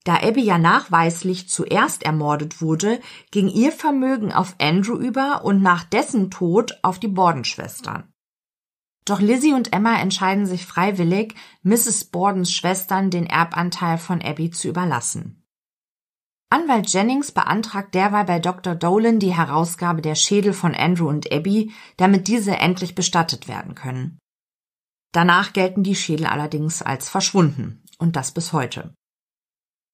[0.07, 3.01] Da Abby ja nachweislich zuerst ermordet wurde,
[3.33, 8.13] ging ihr Vermögen auf Andrew über und nach dessen Tod auf die Borden-Schwestern.
[9.05, 11.35] Doch Lizzie und Emma entscheiden sich freiwillig,
[11.65, 12.05] Mrs.
[12.05, 15.45] Bordens Schwestern den Erbanteil von Abby zu überlassen.
[16.51, 18.77] Anwalt Jennings beantragt derweil bei Dr.
[18.77, 24.21] Dolan die Herausgabe der Schädel von Andrew und Abby, damit diese endlich bestattet werden können.
[25.11, 28.95] Danach gelten die Schädel allerdings als verschwunden, und das bis heute.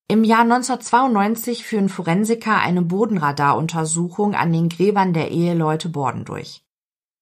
[0.08, 6.62] Im Jahr 1992 führen Forensiker eine Bodenradaruntersuchung an den Gräbern der Eheleute Borden durch.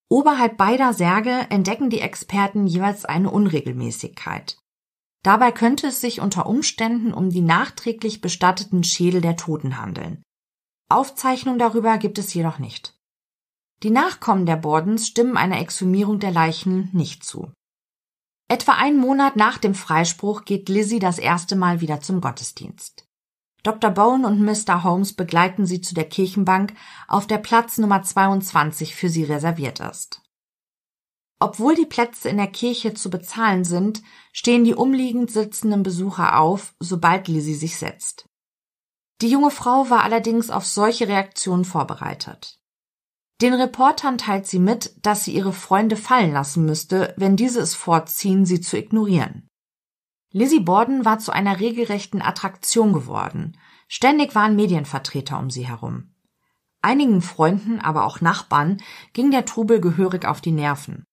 [0.09, 4.59] Oberhalb beider Särge entdecken die Experten jeweils eine Unregelmäßigkeit.
[5.23, 10.23] Dabei könnte es sich unter Umständen um die nachträglich bestatteten Schädel der Toten handeln.
[10.89, 12.99] Aufzeichnung darüber gibt es jedoch nicht.
[13.83, 17.53] Die Nachkommen der Bordens stimmen einer Exhumierung der Leichen nicht zu.
[18.51, 23.07] Etwa einen Monat nach dem Freispruch geht Lizzie das erste Mal wieder zum Gottesdienst.
[23.63, 23.93] Dr.
[23.93, 24.83] Bone und Mr.
[24.83, 26.75] Holmes begleiten sie zu der Kirchenbank,
[27.07, 30.21] auf der Platz Nummer 22 für sie reserviert ist.
[31.39, 36.75] Obwohl die Plätze in der Kirche zu bezahlen sind, stehen die umliegend sitzenden Besucher auf,
[36.81, 38.29] sobald Lizzie sich setzt.
[39.21, 42.60] Die junge Frau war allerdings auf solche Reaktionen vorbereitet.
[43.41, 47.75] Den Reportern teilt sie mit, dass sie ihre Freunde fallen lassen müsste, wenn diese es
[47.75, 49.49] vorziehen, sie zu ignorieren.
[50.33, 53.57] Lizzie Borden war zu einer regelrechten Attraktion geworden.
[53.89, 56.15] Ständig waren Medienvertreter um sie herum.
[56.83, 58.81] Einigen Freunden, aber auch Nachbarn
[59.13, 61.05] ging der Trubel gehörig auf die Nerven.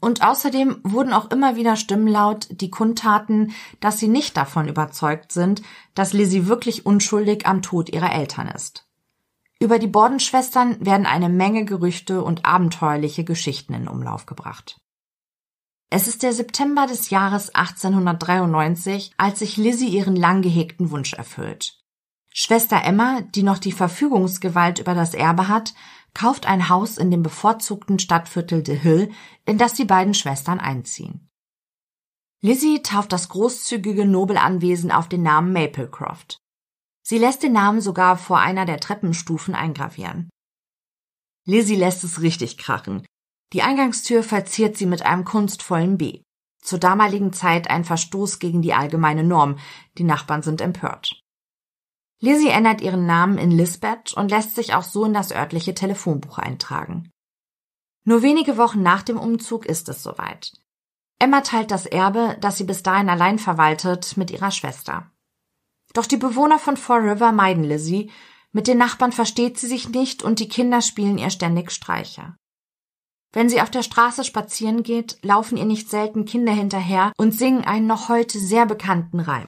[0.00, 5.30] Und außerdem wurden auch immer wieder Stimmen laut, die kundtaten, dass sie nicht davon überzeugt
[5.30, 5.62] sind,
[5.94, 8.81] dass Lizzie wirklich unschuldig am Tod ihrer Eltern ist.
[9.62, 14.80] Über die Bordenschwestern werden eine Menge Gerüchte und abenteuerliche Geschichten in Umlauf gebracht.
[15.88, 21.78] Es ist der September des Jahres 1893, als sich Lizzie ihren lang gehegten Wunsch erfüllt.
[22.34, 25.74] Schwester Emma, die noch die Verfügungsgewalt über das Erbe hat,
[26.12, 29.12] kauft ein Haus in dem bevorzugten Stadtviertel De Hill,
[29.44, 31.28] in das die beiden Schwestern einziehen.
[32.40, 36.41] Lizzie tauft das großzügige Nobelanwesen auf den Namen Maplecroft.
[37.02, 40.30] Sie lässt den Namen sogar vor einer der Treppenstufen eingravieren.
[41.44, 43.04] Lizzie lässt es richtig krachen.
[43.52, 46.22] Die Eingangstür verziert sie mit einem kunstvollen B.
[46.62, 49.58] Zur damaligen Zeit ein Verstoß gegen die allgemeine Norm.
[49.98, 51.20] Die Nachbarn sind empört.
[52.20, 56.38] Lizzie ändert ihren Namen in Lisbeth und lässt sich auch so in das örtliche Telefonbuch
[56.38, 57.10] eintragen.
[58.04, 60.52] Nur wenige Wochen nach dem Umzug ist es soweit.
[61.18, 65.11] Emma teilt das Erbe, das sie bis dahin allein verwaltet, mit ihrer Schwester.
[65.92, 68.10] Doch die Bewohner von Four River meiden Lizzie,
[68.52, 72.34] mit den Nachbarn versteht sie sich nicht und die Kinder spielen ihr ständig Streiche.
[73.32, 77.64] Wenn sie auf der Straße spazieren geht, laufen ihr nicht selten Kinder hinterher und singen
[77.64, 79.46] einen noch heute sehr bekannten Reim.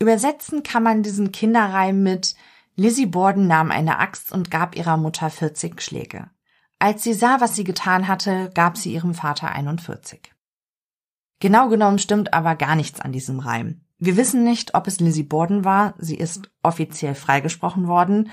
[0.00, 2.34] Übersetzen kann man diesen Kinderreim mit
[2.74, 6.30] Lizzie Borden nahm eine Axt und gab ihrer Mutter 40 Schläge.
[6.78, 10.32] Als sie sah, was sie getan hatte, gab sie ihrem Vater 41.
[11.40, 13.82] Genau genommen stimmt aber gar nichts an diesem Reim.
[13.98, 18.30] Wir wissen nicht, ob es Lizzie Borden war, sie ist offiziell freigesprochen worden.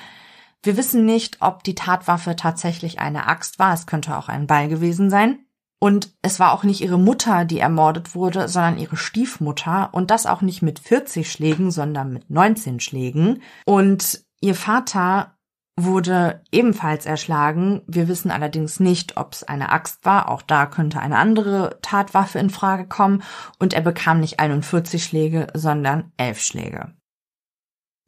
[0.63, 4.70] Wir wissen nicht, ob die Tatwaffe tatsächlich eine Axt war, es könnte auch ein Ball
[4.70, 5.39] gewesen sein.
[5.80, 9.89] Und es war auch nicht ihre Mutter, die ermordet wurde, sondern ihre Stiefmutter.
[9.91, 13.41] Und das auch nicht mit 40 Schlägen, sondern mit 19 Schlägen.
[13.65, 15.38] Und ihr Vater
[15.80, 17.84] wurde ebenfalls erschlagen.
[17.86, 20.30] Wir wissen allerdings nicht, ob es eine Axt war.
[20.30, 23.21] Auch da könnte eine andere Tatwaffe in Frage kommen.
[23.59, 26.93] Und er bekam nicht 41 Schläge, sondern 11 Schläge.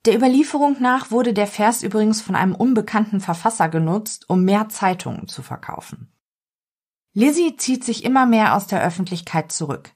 [0.05, 5.27] Der Überlieferung nach wurde der Vers übrigens von einem unbekannten Verfasser genutzt, um mehr Zeitungen
[5.27, 6.11] zu verkaufen.
[7.19, 9.91] Lizzie zieht sich immer mehr aus der Öffentlichkeit zurück.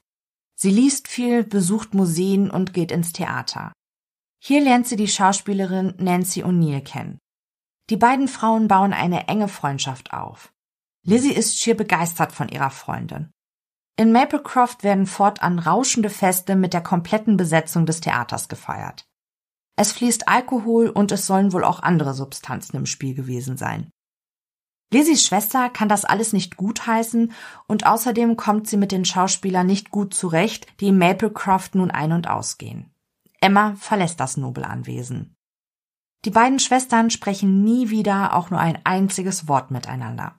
[0.56, 3.72] Sie liest viel, besucht Museen und geht ins Theater.
[4.42, 7.16] Hier lernt sie die Schauspielerin Nancy O'Neill kennen.
[7.88, 10.52] Die beiden Frauen bauen eine enge Freundschaft auf.
[11.06, 13.30] Lizzie ist schier begeistert von ihrer Freundin.
[13.96, 19.06] In Maplecroft werden fortan rauschende Feste mit der kompletten Besetzung des Theaters gefeiert.
[19.76, 23.88] Es fließt Alkohol und es sollen wohl auch andere Substanzen im Spiel gewesen sein.
[24.94, 27.32] Lizzies Schwester kann das alles nicht gutheißen
[27.66, 32.12] und außerdem kommt sie mit den Schauspielern nicht gut zurecht, die im Maplecroft nun ein-
[32.12, 32.94] und ausgehen.
[33.40, 35.34] Emma verlässt das Nobelanwesen.
[36.24, 40.38] Die beiden Schwestern sprechen nie wieder auch nur ein einziges Wort miteinander.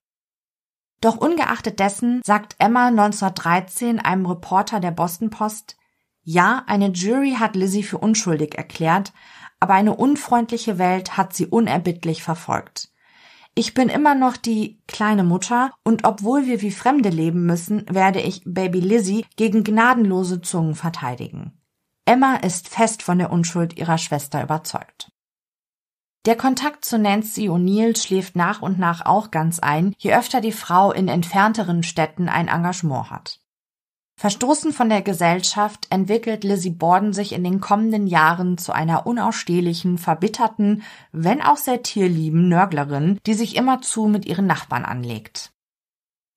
[1.01, 5.76] Doch ungeachtet dessen sagt Emma 1913 einem Reporter der Boston Post,
[6.24, 9.12] ja, eine Jury hat Lizzie für unschuldig erklärt,
[9.60, 12.94] aber eine unfreundliche Welt hat sie unerbittlich verfolgt.
[13.58, 18.20] Ich bin immer noch die kleine Mutter und obwohl wir wie Fremde leben müssen, werde
[18.20, 21.53] ich Baby Lizzie gegen gnadenlose Zungen verteidigen.
[22.03, 25.10] Emma ist fest von der Unschuld ihrer Schwester überzeugt.
[26.26, 30.51] Der Kontakt zu Nancy O'Neill schläft nach und nach auch ganz ein, je öfter die
[30.51, 33.39] Frau in entfernteren Städten ein Engagement hat.
[34.18, 39.97] Verstoßen von der Gesellschaft entwickelt Lizzie Borden sich in den kommenden Jahren zu einer unausstehlichen,
[39.97, 45.51] verbitterten, wenn auch sehr tierlieben Nörglerin, die sich immerzu mit ihren Nachbarn anlegt.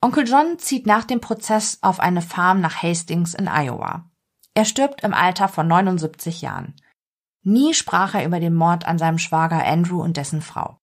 [0.00, 4.10] Onkel John zieht nach dem Prozess auf eine Farm nach Hastings in Iowa.
[4.54, 6.74] Er stirbt im Alter von 79 Jahren.
[7.44, 10.78] Nie sprach er über den Mord an seinem Schwager Andrew und dessen Frau.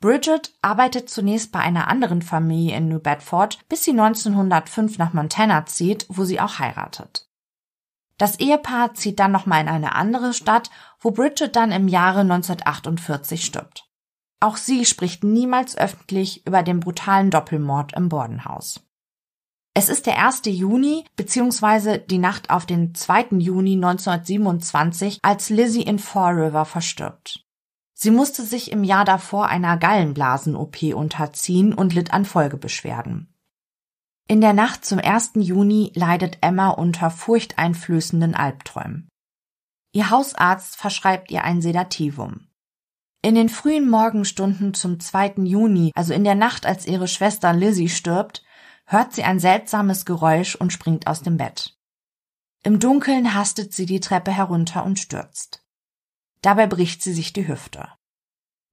[0.00, 5.66] Bridget arbeitet zunächst bei einer anderen Familie in New Bedford, bis sie 1905 nach Montana
[5.66, 7.28] zieht, wo sie auch heiratet.
[8.18, 10.70] Das Ehepaar zieht dann nochmal in eine andere Stadt,
[11.00, 13.88] wo Bridget dann im Jahre 1948 stirbt.
[14.40, 18.84] Auch sie spricht niemals öffentlich über den brutalen Doppelmord im Bordenhaus.
[19.76, 20.42] Es ist der 1.
[20.44, 21.98] Juni bzw.
[21.98, 23.38] die Nacht auf den 2.
[23.38, 27.43] Juni 1927, als Lizzie in Fall River verstirbt.
[27.94, 33.32] Sie musste sich im Jahr davor einer Gallenblasen-OP unterziehen und litt an Folgebeschwerden.
[34.26, 35.32] In der Nacht zum 1.
[35.36, 39.08] Juni leidet Emma unter furchteinflößenden Albträumen.
[39.92, 42.48] Ihr Hausarzt verschreibt ihr ein Sedativum.
[43.22, 45.34] In den frühen Morgenstunden zum 2.
[45.44, 48.42] Juni, also in der Nacht, als ihre Schwester Lizzie stirbt,
[48.86, 51.78] hört sie ein seltsames Geräusch und springt aus dem Bett.
[52.62, 55.63] Im Dunkeln hastet sie die Treppe herunter und stürzt.
[56.44, 57.88] Dabei bricht sie sich die Hüfte.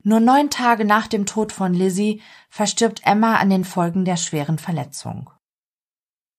[0.04, 4.58] Nur neun Tage nach dem Tod von Lizzie verstirbt Emma an den Folgen der schweren
[4.58, 5.30] Verletzung.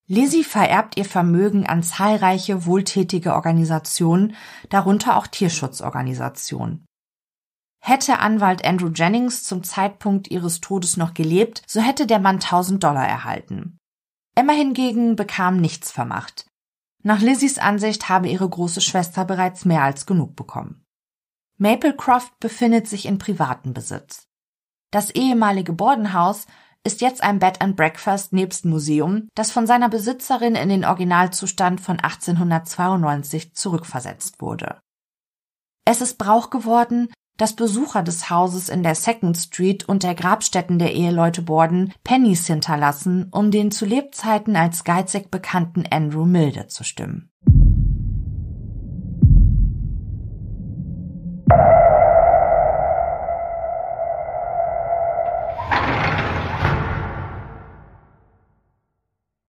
[0.07, 4.37] Lizzie vererbt ihr Vermögen an zahlreiche wohltätige Organisationen,
[4.69, 6.85] darunter auch Tierschutzorganisationen.
[7.81, 12.85] Hätte Anwalt Andrew Jennings zum Zeitpunkt ihres Todes noch gelebt, so hätte der Mann 1000
[12.85, 13.79] Dollar erhalten.
[14.35, 16.47] Emma hingegen bekam nichts vermacht.
[17.03, 20.82] Nach Lizzies Ansicht habe ihre große Schwester bereits mehr als genug bekommen.
[21.63, 24.27] Maplecroft befindet sich in privatem Besitz.
[24.91, 26.47] Das ehemalige Bordenhaus
[26.83, 31.81] ist jetzt ein Bed and Breakfast nebst Museum, das von seiner Besitzerin in den Originalzustand
[31.81, 34.81] von 1892 zurückversetzt wurde.
[35.85, 40.81] Es ist Brauch geworden, dass Besucher des Hauses in der Second Street und der Grabstätten
[40.81, 46.83] der Eheleute Borden Pennies hinterlassen, um den zu Lebzeiten als geizig bekannten Andrew Milde zu
[46.83, 47.31] stimmen.